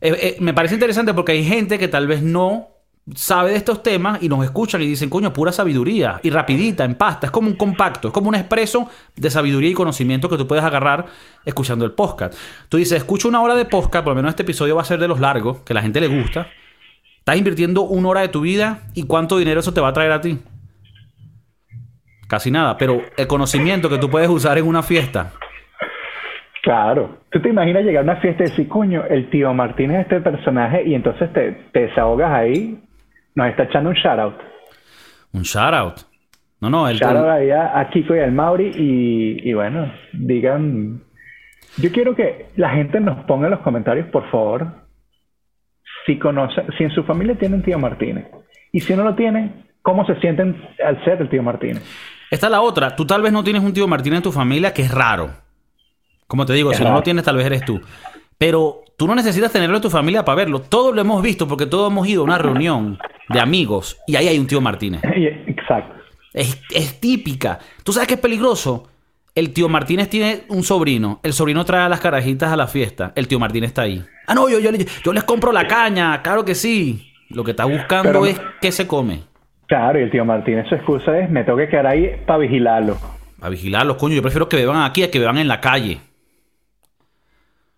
[0.00, 2.68] eh, eh, me parece interesante porque hay gente que tal vez no
[3.14, 6.20] sabe de estos temas y nos escuchan y dicen, coño, pura sabiduría.
[6.22, 7.26] Y rapidita, en pasta.
[7.26, 10.64] Es como un compacto, es como un expreso de sabiduría y conocimiento que tú puedes
[10.64, 11.06] agarrar
[11.44, 12.34] escuchando el podcast.
[12.68, 15.00] Tú dices, escucho una hora de podcast, por lo menos este episodio va a ser
[15.00, 16.48] de los largos, que a la gente le gusta.
[17.18, 20.12] Estás invirtiendo una hora de tu vida y cuánto dinero eso te va a traer
[20.12, 20.38] a ti.
[22.28, 25.32] Casi nada, pero el conocimiento que tú puedes usar en una fiesta.
[26.62, 27.18] Claro.
[27.30, 30.20] ¿Tú te imaginas llegar a una fiesta y decir, coño, el tío Martín es este
[30.20, 32.78] personaje y entonces te, te desahogas ahí?
[33.34, 34.34] Nos está echando un shout out.
[35.32, 36.00] Un shout out.
[36.60, 41.02] No, no, el, Shout out a, Kiko y al Mauri y, y bueno, digan...
[41.76, 44.66] Yo quiero que la gente nos ponga en los comentarios, por favor,
[46.04, 48.26] si conocen, si en su familia tienen tío Martínez.
[48.72, 51.82] Y si no lo tienen, ¿cómo se sienten al ser el tío Martínez?
[52.30, 52.94] Esta es la otra.
[52.94, 55.30] Tú tal vez no tienes un tío Martín en tu familia que es raro.
[56.26, 57.80] Como te digo, Es si no lo tienes, tal vez eres tú.
[58.38, 60.60] Pero tú no necesitas tenerlo en tu familia para verlo.
[60.60, 62.98] Todos lo hemos visto porque todos hemos ido a una reunión
[63.32, 65.00] de amigos y ahí hay un tío Martínez.
[65.46, 65.94] Exacto.
[66.32, 67.58] Es, es típica.
[67.84, 68.88] ¿Tú sabes qué es peligroso?
[69.34, 71.20] El tío Martínez tiene un sobrino.
[71.22, 73.12] El sobrino trae a las carajitas a la fiesta.
[73.14, 74.04] El tío Martínez está ahí.
[74.26, 74.70] Ah, no, yo, yo,
[75.04, 76.20] yo les compro la caña.
[76.22, 77.12] Claro que sí.
[77.30, 79.22] Lo que está buscando Pero- es qué se come.
[79.66, 82.98] Claro, y el tío Martínez su excusa es, me tengo que quedar ahí para vigilarlo.
[83.40, 84.16] A vigilarlos, coño.
[84.16, 86.00] Yo prefiero que beban aquí a que beban en la calle.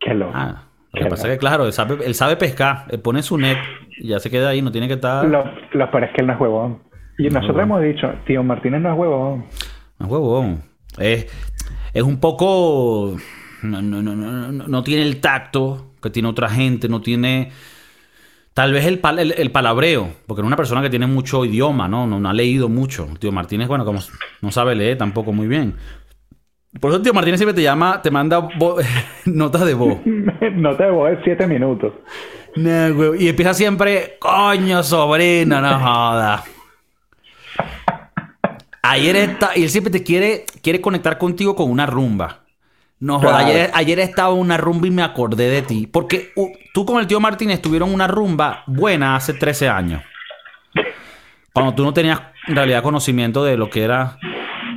[0.01, 0.33] Qué loco.
[0.35, 0.63] Ah,
[0.93, 2.85] lo que pasa es que, claro, él sabe, él sabe pescar.
[2.91, 3.57] Él pone su net
[3.99, 4.61] y ya se queda ahí.
[4.63, 5.27] No tiene que estar...
[5.27, 6.83] Lo, lo peor es que él no es huevón.
[7.19, 7.83] Y nosotros huevón.
[7.83, 9.45] hemos dicho, tío Martínez no es huevón.
[9.99, 10.63] No es huevón.
[10.99, 11.27] Es,
[11.95, 13.17] es un poco.
[13.63, 17.51] No, no, no, no, no- no tiene el tacto que tiene otra gente, no tiene.
[18.55, 21.89] Tal vez el, pal- el, el palabreo, porque es una persona que tiene mucho idioma.
[21.89, 22.07] ¿no?
[22.07, 23.09] No ha leído mucho.
[23.19, 24.01] Tío Martínez, bueno, como
[24.43, 25.75] no sabe leer tampoco muy bien.
[26.81, 28.49] Por eso Tío Martínez siempre te llama, te manda
[29.27, 29.99] notas de voz.
[30.55, 31.93] no te voy a siete minutos.
[32.57, 33.25] No, güey.
[33.25, 36.45] Y empieza siempre, coño, sobrino, no joda.
[38.83, 42.41] Ayer está, y él siempre te quiere, quiere conectar contigo con una rumba.
[42.99, 43.47] No joda, Claro.
[43.47, 45.87] ayer, ayer estaba una rumba y me acordé de ti.
[45.87, 50.03] Porque uh, tú con el tío Martínez tuvieron una rumba buena hace 13 años.
[51.53, 54.19] Cuando tú no tenías en realidad conocimiento de lo que era.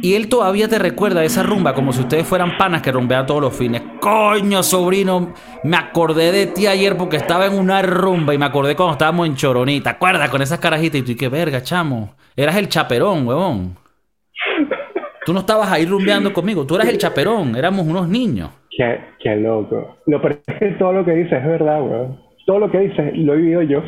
[0.05, 3.41] Y él todavía te recuerda esa rumba como si ustedes fueran panas que rumbean todos
[3.41, 3.81] los fines.
[3.99, 5.33] Coño, sobrino,
[5.63, 9.25] me acordé de ti ayer porque estaba en una rumba y me acordé cuando estábamos
[9.25, 9.81] en Choroní.
[9.81, 11.01] ¿Te acuerdas con esas carajitas?
[11.01, 12.13] Y tú, qué verga, chamo.
[12.35, 13.77] Eras el chaperón, huevón.
[15.25, 18.51] Tú no estabas ahí rumbeando conmigo, tú eras el chaperón, éramos unos niños.
[18.69, 19.97] Qué, qué loco.
[20.05, 22.19] Lo peor es que todo lo que dices es verdad, weón.
[22.45, 23.81] Todo lo que dices lo he vivido yo.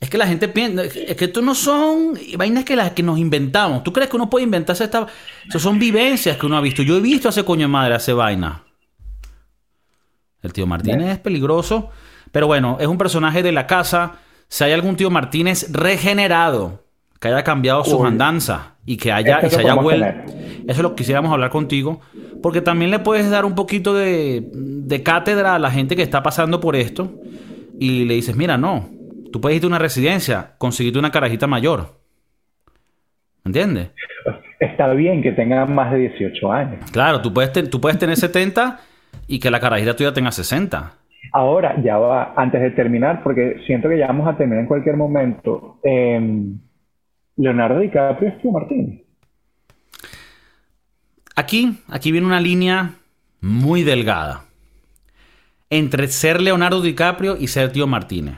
[0.00, 3.18] Es que la gente piensa, es que esto no son vainas que las que nos
[3.18, 3.84] inventamos.
[3.84, 5.06] ¿Tú crees que uno puede inventarse esta?
[5.46, 6.82] Eso son vivencias que uno ha visto.
[6.82, 8.64] Yo he visto a ese coño de madre hace vaina.
[10.42, 11.90] El tío Martínez es peligroso,
[12.32, 14.14] pero bueno, es un personaje de la casa.
[14.48, 16.82] Si hay algún tío Martínez regenerado
[17.20, 18.08] que haya cambiado sus Uy.
[18.08, 21.50] andanzas y que haya Eso y se haya vuelto, eso es lo que quisiéramos hablar
[21.50, 22.00] contigo,
[22.42, 26.22] porque también le puedes dar un poquito de, de cátedra a la gente que está
[26.22, 27.12] pasando por esto
[27.78, 28.88] y le dices, mira, no,
[29.32, 31.98] tú puedes irte a una residencia, conseguirte una carajita mayor.
[33.44, 33.90] ¿Entiendes?
[34.58, 36.90] Está bien que tenga más de 18 años.
[36.90, 38.80] Claro, tú puedes, tú puedes tener 70
[39.26, 40.92] y que la carajita tuya tenga 60.
[41.32, 44.96] Ahora, ya va, antes de terminar, porque siento que ya vamos a terminar en cualquier
[44.96, 45.78] momento.
[45.82, 46.58] Em,
[47.36, 49.02] Leonardo DiCaprio es Tío Martín.
[51.36, 52.90] Aquí, aquí viene una línea
[53.40, 54.44] muy delgada
[55.70, 58.34] entre ser Leonardo DiCaprio y ser Tío Martínez.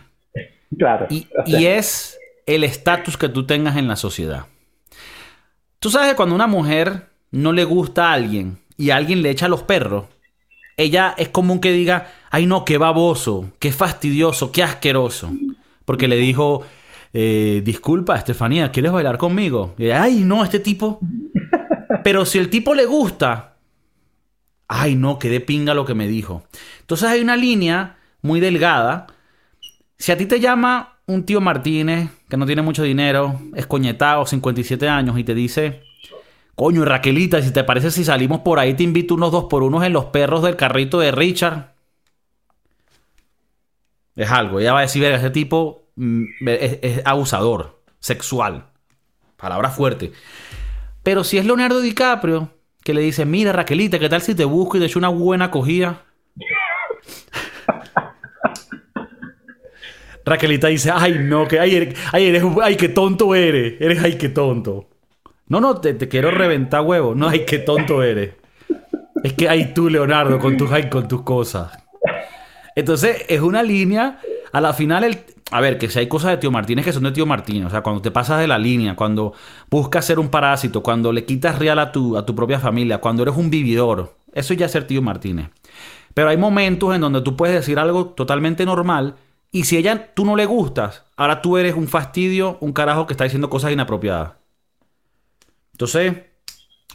[0.78, 1.06] Claro.
[1.10, 4.46] Y, y es el estatus que tú tengas en la sociedad.
[5.78, 9.30] Tú sabes que cuando una mujer no le gusta a alguien y a alguien le
[9.30, 10.04] echa los perros,
[10.76, 15.32] ella es común que diga, ay no, qué baboso, qué fastidioso, qué asqueroso.
[15.84, 16.64] Porque le dijo,
[17.12, 19.74] eh, disculpa, Estefanía, ¿quieres bailar conmigo?
[19.78, 21.00] Y ella, ay no, este tipo.
[22.04, 23.56] Pero si el tipo le gusta,
[24.68, 26.44] ay no, qué de pinga lo que me dijo.
[26.80, 29.08] Entonces hay una línea muy delgada.
[30.02, 34.26] Si a ti te llama un tío Martínez, que no tiene mucho dinero, es coñetado,
[34.26, 35.84] 57 años, y te dice,
[36.56, 39.84] coño, Raquelita, si te parece si salimos por ahí, te invito unos dos por unos
[39.84, 41.74] en los perros del carrito de Richard.
[44.16, 48.70] Es algo, ella va a decir, ese tipo mm, es, es abusador, sexual.
[49.36, 50.10] Palabra fuerte.
[51.04, 52.50] Pero si es Leonardo DiCaprio,
[52.82, 55.44] que le dice, mira Raquelita, ¿qué tal si te busco y te echo una buena
[55.44, 56.02] acogida?
[60.24, 64.16] Raquelita dice, ay no, que ay, eres, ay, eres, ay, qué tonto eres, eres, ay,
[64.16, 64.88] qué tonto.
[65.48, 68.34] No, no, te, te quiero reventar huevo, no, ay, qué tonto eres.
[69.22, 71.72] Es que ay tú, Leonardo, con tus, ay, con tus cosas.
[72.74, 74.18] Entonces, es una línea,
[74.52, 75.18] a la final, el,
[75.50, 77.70] a ver, que si hay cosas de tío Martínez que son de tío Martínez, o
[77.70, 79.34] sea, cuando te pasas de la línea, cuando
[79.70, 83.22] buscas ser un parásito, cuando le quitas real a tu, a tu propia familia, cuando
[83.22, 85.50] eres un vividor, eso ya es ser tío Martínez.
[86.14, 89.16] Pero hay momentos en donde tú puedes decir algo totalmente normal
[89.52, 93.12] y si ella tú no le gustas, ahora tú eres un fastidio, un carajo que
[93.12, 94.32] está diciendo cosas inapropiadas.
[95.72, 96.14] Entonces,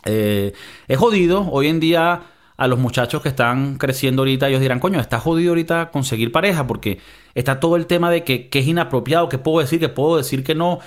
[0.06, 0.54] eh,
[0.88, 1.48] es jodido.
[1.52, 2.24] Hoy en día,
[2.58, 6.66] a los muchachos que están creciendo ahorita, ellos dirán, coño, está jodido ahorita conseguir pareja
[6.66, 7.00] porque
[7.36, 10.56] está todo el tema de que, es inapropiado, que puedo decir, que puedo decir que
[10.56, 10.80] no.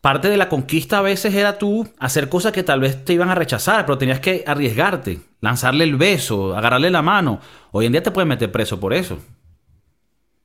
[0.00, 3.30] Parte de la conquista a veces era tú hacer cosas que tal vez te iban
[3.30, 7.40] a rechazar, pero tenías que arriesgarte, lanzarle el beso, agarrarle la mano.
[7.70, 9.18] Hoy en día te pueden meter preso por eso.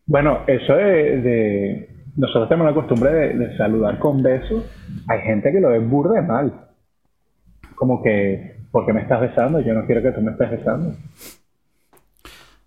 [0.10, 4.64] Bueno, eso de, de nosotros tenemos la costumbre de, de, saludar con besos.
[5.07, 6.51] Hay gente que lo ve burde mal.
[7.76, 9.60] Como que, ¿por qué me estás besando?
[9.60, 10.95] Yo no quiero que tú me estés besando.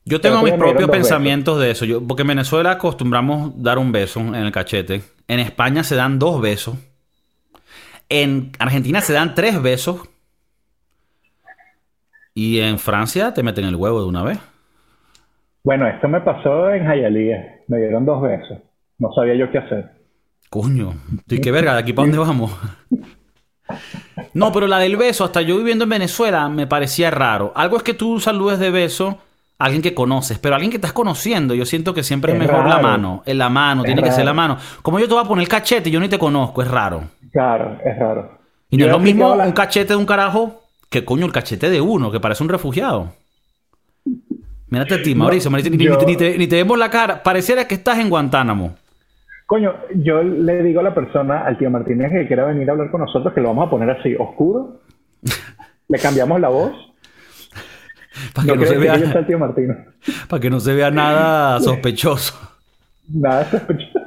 [0.05, 1.65] Yo tengo mis propios pensamientos besos.
[1.65, 1.85] de eso.
[1.85, 5.03] Yo, porque en Venezuela acostumbramos dar un beso en el cachete.
[5.27, 6.77] En España se dan dos besos.
[8.09, 10.09] En Argentina se dan tres besos.
[12.35, 14.39] Y en Francia te meten el huevo de una vez.
[15.65, 17.61] Bueno, esto me pasó en Jayalía.
[17.69, 18.59] Me dieron dos besos.
[18.99, 19.91] No sabía yo qué hacer.
[20.51, 20.95] Coño,
[21.29, 21.75] ¿y qué verga?
[21.75, 22.53] ¿De aquí para dónde vamos?
[24.35, 27.53] No, pero la del beso, hasta yo viviendo en Venezuela, me parecía raro.
[27.55, 29.19] Algo es que tú saludes de beso
[29.59, 32.37] a alguien que conoces, pero a alguien que estás conociendo, yo siento que siempre es,
[32.37, 32.69] es mejor raro.
[32.69, 33.23] la mano.
[33.25, 34.11] En la mano, es tiene raro.
[34.11, 34.59] que ser la mano.
[34.83, 37.05] Como yo te voy a poner el cachete y yo ni te conozco, es raro.
[37.31, 38.39] Claro, es raro.
[38.69, 39.45] Y no es lo mismo la...
[39.47, 43.15] un cachete de un carajo que coño el cachete de uno, que parece un refugiado.
[44.73, 45.51] Mírate a ti, Mauricio.
[45.51, 45.99] No, ni, yo...
[46.07, 47.23] ni, te, ni, te, vemos la cara.
[47.23, 48.75] Pareciera que estás en Guantánamo.
[49.45, 52.91] Coño, yo le digo a la persona, al tío Martínez, que quiera venir a hablar
[52.91, 54.81] con nosotros, que lo vamos a poner así, oscuro.
[55.89, 56.73] le cambiamos la voz.
[58.35, 58.95] Para que, no, no se vea...
[58.95, 59.39] Que tío.
[60.31, 62.33] Para que no se vea nada sospechoso.
[63.13, 64.01] Nada sospechoso.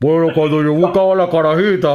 [0.00, 1.94] Bueno, cuando yo buscaba la carajita.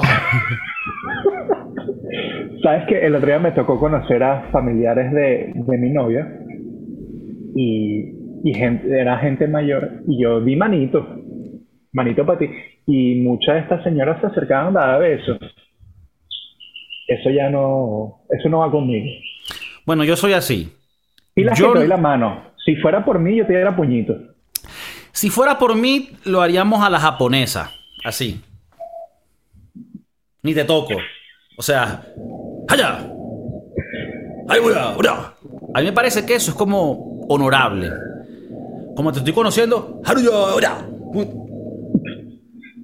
[2.63, 6.44] Sabes que el otro día me tocó conocer a familiares de, de mi novia
[7.55, 11.07] y, y gente, era gente mayor y yo di manito,
[11.93, 12.49] manito para ti.
[12.85, 15.39] Y muchas de estas señoras se acercaban a dar besos.
[17.07, 19.07] Eso ya no, eso no va conmigo.
[19.85, 20.71] Bueno, yo soy así.
[21.35, 21.67] Y la yo...
[21.67, 22.51] que te doy la mano.
[22.63, 24.15] Si fuera por mí, yo te diera puñito.
[25.11, 27.71] Si fuera por mí, lo haríamos a la japonesa.
[28.03, 28.41] Así.
[30.43, 30.95] Ni te toco.
[31.57, 32.03] O sea,
[32.67, 32.99] ¡Allá!
[34.47, 34.59] ¡Ay,
[35.73, 37.91] A mí me parece que eso es como honorable.
[38.95, 40.01] Como te estoy conociendo,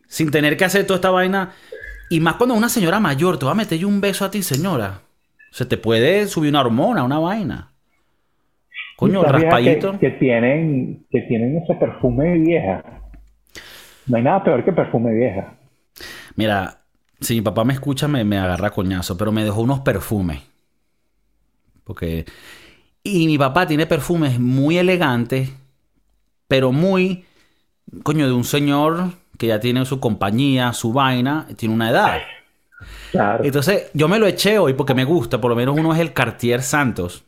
[0.08, 1.52] sin tener que hacer toda esta vaina.
[2.10, 4.44] Y más cuando una señora mayor te va a meter yo un beso a ti,
[4.44, 5.02] señora.
[5.52, 7.72] Se te puede subir una hormona, una vaina.
[8.98, 9.94] Coño, raspadito.
[9.94, 12.84] Que, que, tienen, que tienen ese perfume vieja.
[14.08, 15.56] No hay nada peor que perfume vieja.
[16.36, 16.82] Mira,
[17.20, 20.42] si mi papá me escucha, me, me agarra coñazo, pero me dejó unos perfumes.
[21.84, 22.26] Porque.
[23.04, 25.50] Y mi papá tiene perfumes muy elegantes,
[26.48, 27.26] pero muy,
[28.04, 32.22] coño, de un señor que ya tiene su compañía, su vaina, tiene una edad.
[33.12, 33.44] Claro.
[33.44, 36.14] Entonces, yo me lo eché hoy porque me gusta, por lo menos uno es el
[36.14, 37.24] Cartier Santos,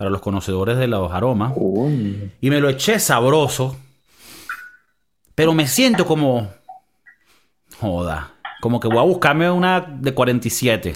[0.00, 1.52] para los conocedores de los aromas.
[1.56, 2.32] Uy.
[2.40, 3.76] Y me lo eché sabroso.
[5.34, 6.50] Pero me siento como.
[7.78, 8.30] Joda.
[8.62, 10.94] Como que voy a buscarme una de 47.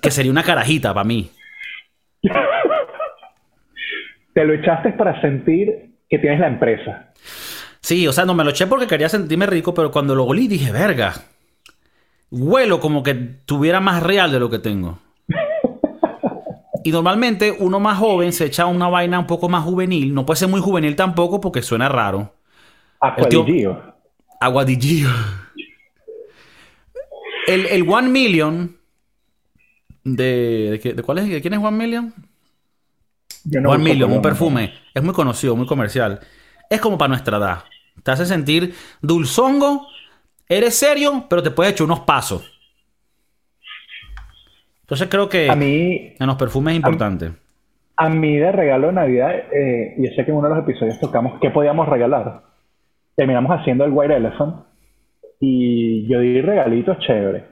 [0.00, 1.30] Que sería una carajita para mí.
[4.36, 7.10] Te lo echaste para sentir que tienes la empresa.
[7.80, 10.46] Sí, o sea, no me lo eché porque quería sentirme rico, pero cuando lo olí
[10.46, 11.14] dije, verga.
[12.30, 14.98] Huelo como que tuviera más real de lo que tengo.
[16.84, 20.12] Y normalmente uno más joven se echa una vaina un poco más juvenil.
[20.12, 22.34] No puede ser muy juvenil tampoco porque suena raro.
[23.00, 23.94] Acuadillo.
[24.38, 25.08] Aguadillo.
[27.46, 28.76] El, el One Million.
[30.04, 31.28] De, de, de cuál es?
[31.30, 32.12] ¿De quién es One Million?
[33.48, 34.72] Yo no One uso Million, un perfume.
[34.94, 36.20] Es muy conocido, muy comercial.
[36.68, 37.58] Es como para nuestra edad.
[38.02, 39.86] Te hace sentir dulzongo.
[40.48, 42.52] Eres serio, pero te puede echar unos pasos.
[44.82, 47.32] Entonces creo que A mí, en los perfumes es importante.
[47.96, 51.00] a mí de regalo de Navidad, eh, y sé que en uno de los episodios
[51.00, 52.42] tocamos qué podíamos regalar.
[53.16, 54.64] Terminamos haciendo el White Elephant
[55.40, 57.42] y yo di regalitos chéveres.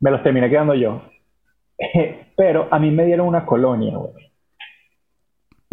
[0.00, 1.02] Me los terminé quedando yo.
[2.36, 4.30] Pero a mí me dieron una colonia, güey.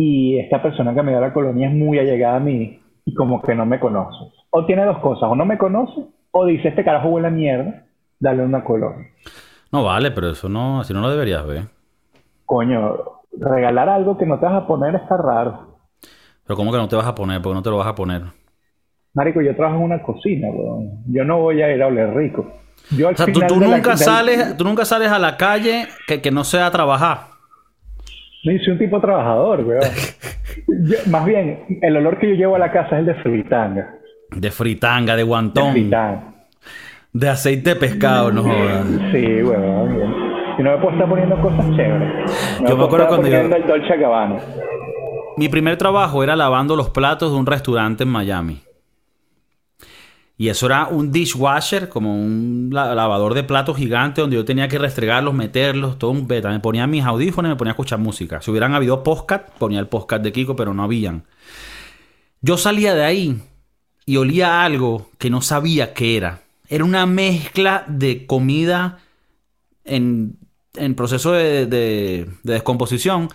[0.04, 3.40] Y esta persona que me dio la colonia es muy allegada a mí y como
[3.40, 4.34] que no me conoce.
[4.50, 7.84] O tiene dos cosas, o no me conoce, o dice este carajo huele a mierda,
[8.20, 9.12] dale una colonia.
[9.72, 11.66] No vale, pero eso no, así no lo deberías ver.
[12.46, 12.98] Coño,
[13.38, 15.78] regalar algo que no te vas a poner está raro.
[16.48, 17.40] Pero ¿cómo que no te vas a poner?
[17.40, 18.24] Porque no te lo vas a poner.
[19.14, 21.04] Marico, yo trabajo en una cocina, weón.
[21.06, 22.52] Yo no voy a ir a oler rico.
[22.90, 25.88] Yo al O sea, tú, final tú nunca sales, tú nunca sales a la calle
[26.08, 27.31] que, que no sea a trabajar.
[28.44, 29.82] Sí, soy un tipo trabajador, weón.
[30.86, 33.96] Yo- más bien, el olor que yo llevo a la casa es el de fritanga.
[34.36, 36.34] De fritanga, de De guantón, fritanga.
[37.14, 38.86] de aceite de pescado, no jodas.
[39.12, 39.96] Sí, weón.
[39.96, 40.14] bien.
[40.58, 42.32] Y no me puedo estar poniendo cosas chéveres.
[42.68, 44.38] Yo me acuerdo cuando yo- el Dolce Gabbana.
[45.38, 48.62] Mi primer trabajo era lavando los platos de un restaurante en Miami.
[50.42, 54.68] Y eso era un dishwasher, como un la- lavador de platos gigante donde yo tenía
[54.68, 56.50] que restregarlos, meterlos, todo un beta.
[56.50, 58.42] Me ponía mis audífonos y me ponía a escuchar música.
[58.42, 61.26] Si hubieran habido podcast, ponía el podcast de Kiko, pero no habían.
[62.42, 63.40] Yo salía de ahí
[64.08, 66.42] y olía algo que no sabía qué era.
[66.70, 68.98] Era una mezcla de comida
[69.86, 70.40] en,
[70.74, 73.30] en proceso de descomposición.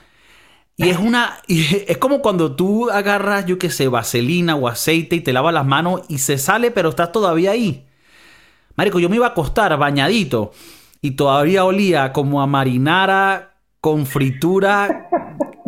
[0.76, 1.38] Y es una.
[1.46, 5.54] y es como cuando tú agarras, yo qué sé, vaselina o aceite y te lavas
[5.54, 7.86] las manos y se sale, pero estás todavía ahí.
[8.76, 10.52] Marico, yo me iba a acostar bañadito
[11.00, 15.08] y todavía olía como a marinara con fritura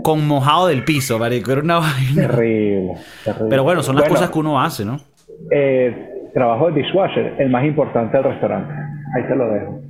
[0.03, 1.53] con mojado del piso, marico.
[1.53, 2.29] Era una vaina.
[2.29, 2.95] Terrible,
[3.25, 3.49] terrible.
[3.49, 5.01] Pero bueno, son las cosas que uno hace, ¿no?
[5.51, 8.73] eh, trabajo de dishwasher, el más importante del restaurante.
[9.15, 9.81] Ahí te lo dejo.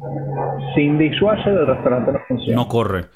[0.75, 2.57] Sin dishwasher el restaurante no funciona.
[2.57, 3.07] No corre.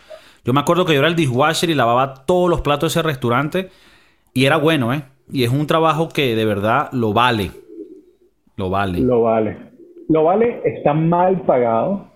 [0.44, 3.06] Yo me acuerdo que yo era el dishwasher y lavaba todos los platos de ese
[3.06, 3.70] restaurante.
[4.34, 5.02] Y era bueno, ¿eh?
[5.30, 7.50] Y es un trabajo que de verdad lo vale.
[8.56, 8.98] Lo vale.
[9.00, 9.56] Lo vale.
[10.08, 12.06] Lo vale está mal pagado,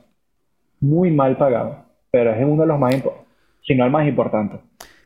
[0.81, 4.59] muy mal pagado, pero es uno de los más importantes, si no el más importante.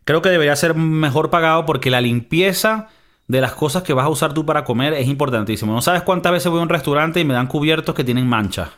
[0.05, 2.89] Creo que debería ser mejor pagado porque la limpieza
[3.29, 5.73] de las cosas que vas a usar tú para comer es importantísimo.
[5.73, 8.71] No sabes cuántas veces voy a un restaurante y me dan cubiertos que tienen manchas.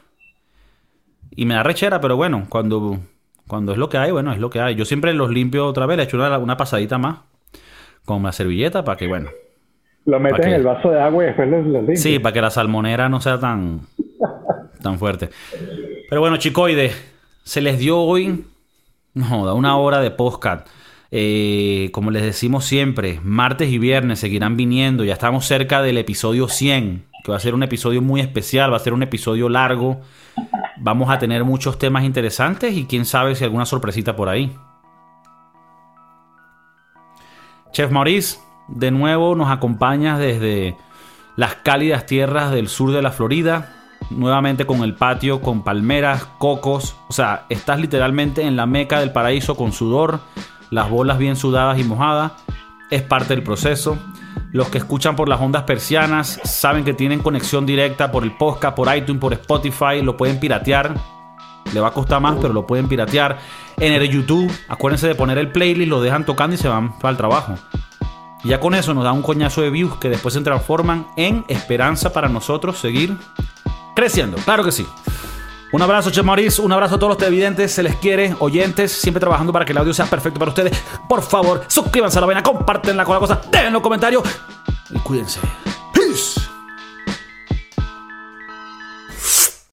[1.30, 2.98] Y me da rechera, pero bueno, cuando,
[3.46, 4.74] cuando es lo que hay, bueno, es lo que hay.
[4.74, 7.18] Yo siempre los limpio otra vez, le echo una, una pasadita más
[8.04, 9.30] con la servilleta para que, bueno,
[10.04, 12.00] Lo metes ¿Para en el vaso de agua y después lo limpias.
[12.00, 13.80] Sí, para que la salmonera no sea tan,
[14.82, 15.30] tan fuerte.
[16.08, 17.12] Pero bueno, chicoides,
[17.44, 18.44] se les dio hoy,
[19.14, 20.66] no, da una hora de podcast.
[21.14, 25.04] Eh, como les decimos siempre, martes y viernes seguirán viniendo.
[25.04, 28.76] Ya estamos cerca del episodio 100, que va a ser un episodio muy especial, va
[28.76, 30.00] a ser un episodio largo.
[30.84, 34.52] Vamos a tener muchos temas interesantes y quién sabe si alguna sorpresita por ahí.
[37.70, 40.76] Chef Maurice, de nuevo nos acompañas desde
[41.36, 43.72] las cálidas tierras del sur de la Florida,
[44.10, 49.12] nuevamente con el patio, con palmeras, cocos, o sea, estás literalmente en la meca del
[49.12, 50.18] paraíso con sudor,
[50.70, 52.32] las bolas bien sudadas y mojadas,
[52.90, 53.98] es parte del proceso.
[54.52, 58.76] Los que escuchan por las ondas persianas saben que tienen conexión directa por el podcast,
[58.76, 60.94] por iTunes, por Spotify, lo pueden piratear.
[61.72, 63.38] Le va a costar más, pero lo pueden piratear.
[63.78, 67.12] En el YouTube, acuérdense de poner el playlist, lo dejan tocando y se van para
[67.12, 67.54] el trabajo.
[68.44, 72.12] Ya con eso nos da un coñazo de views que después se transforman en esperanza
[72.12, 73.16] para nosotros seguir
[73.94, 74.36] creciendo.
[74.38, 74.86] Claro que sí.
[75.72, 76.60] Un abrazo, Che Maurice.
[76.60, 77.72] Un abrazo a todos los televidentes.
[77.72, 78.36] Se les quiere.
[78.40, 80.76] Oyentes, siempre trabajando para que el audio sea perfecto para ustedes.
[81.08, 84.22] Por favor, suscríbanse a la vaina, comparten con la cosa, dejen los comentarios
[84.90, 85.40] y cuídense.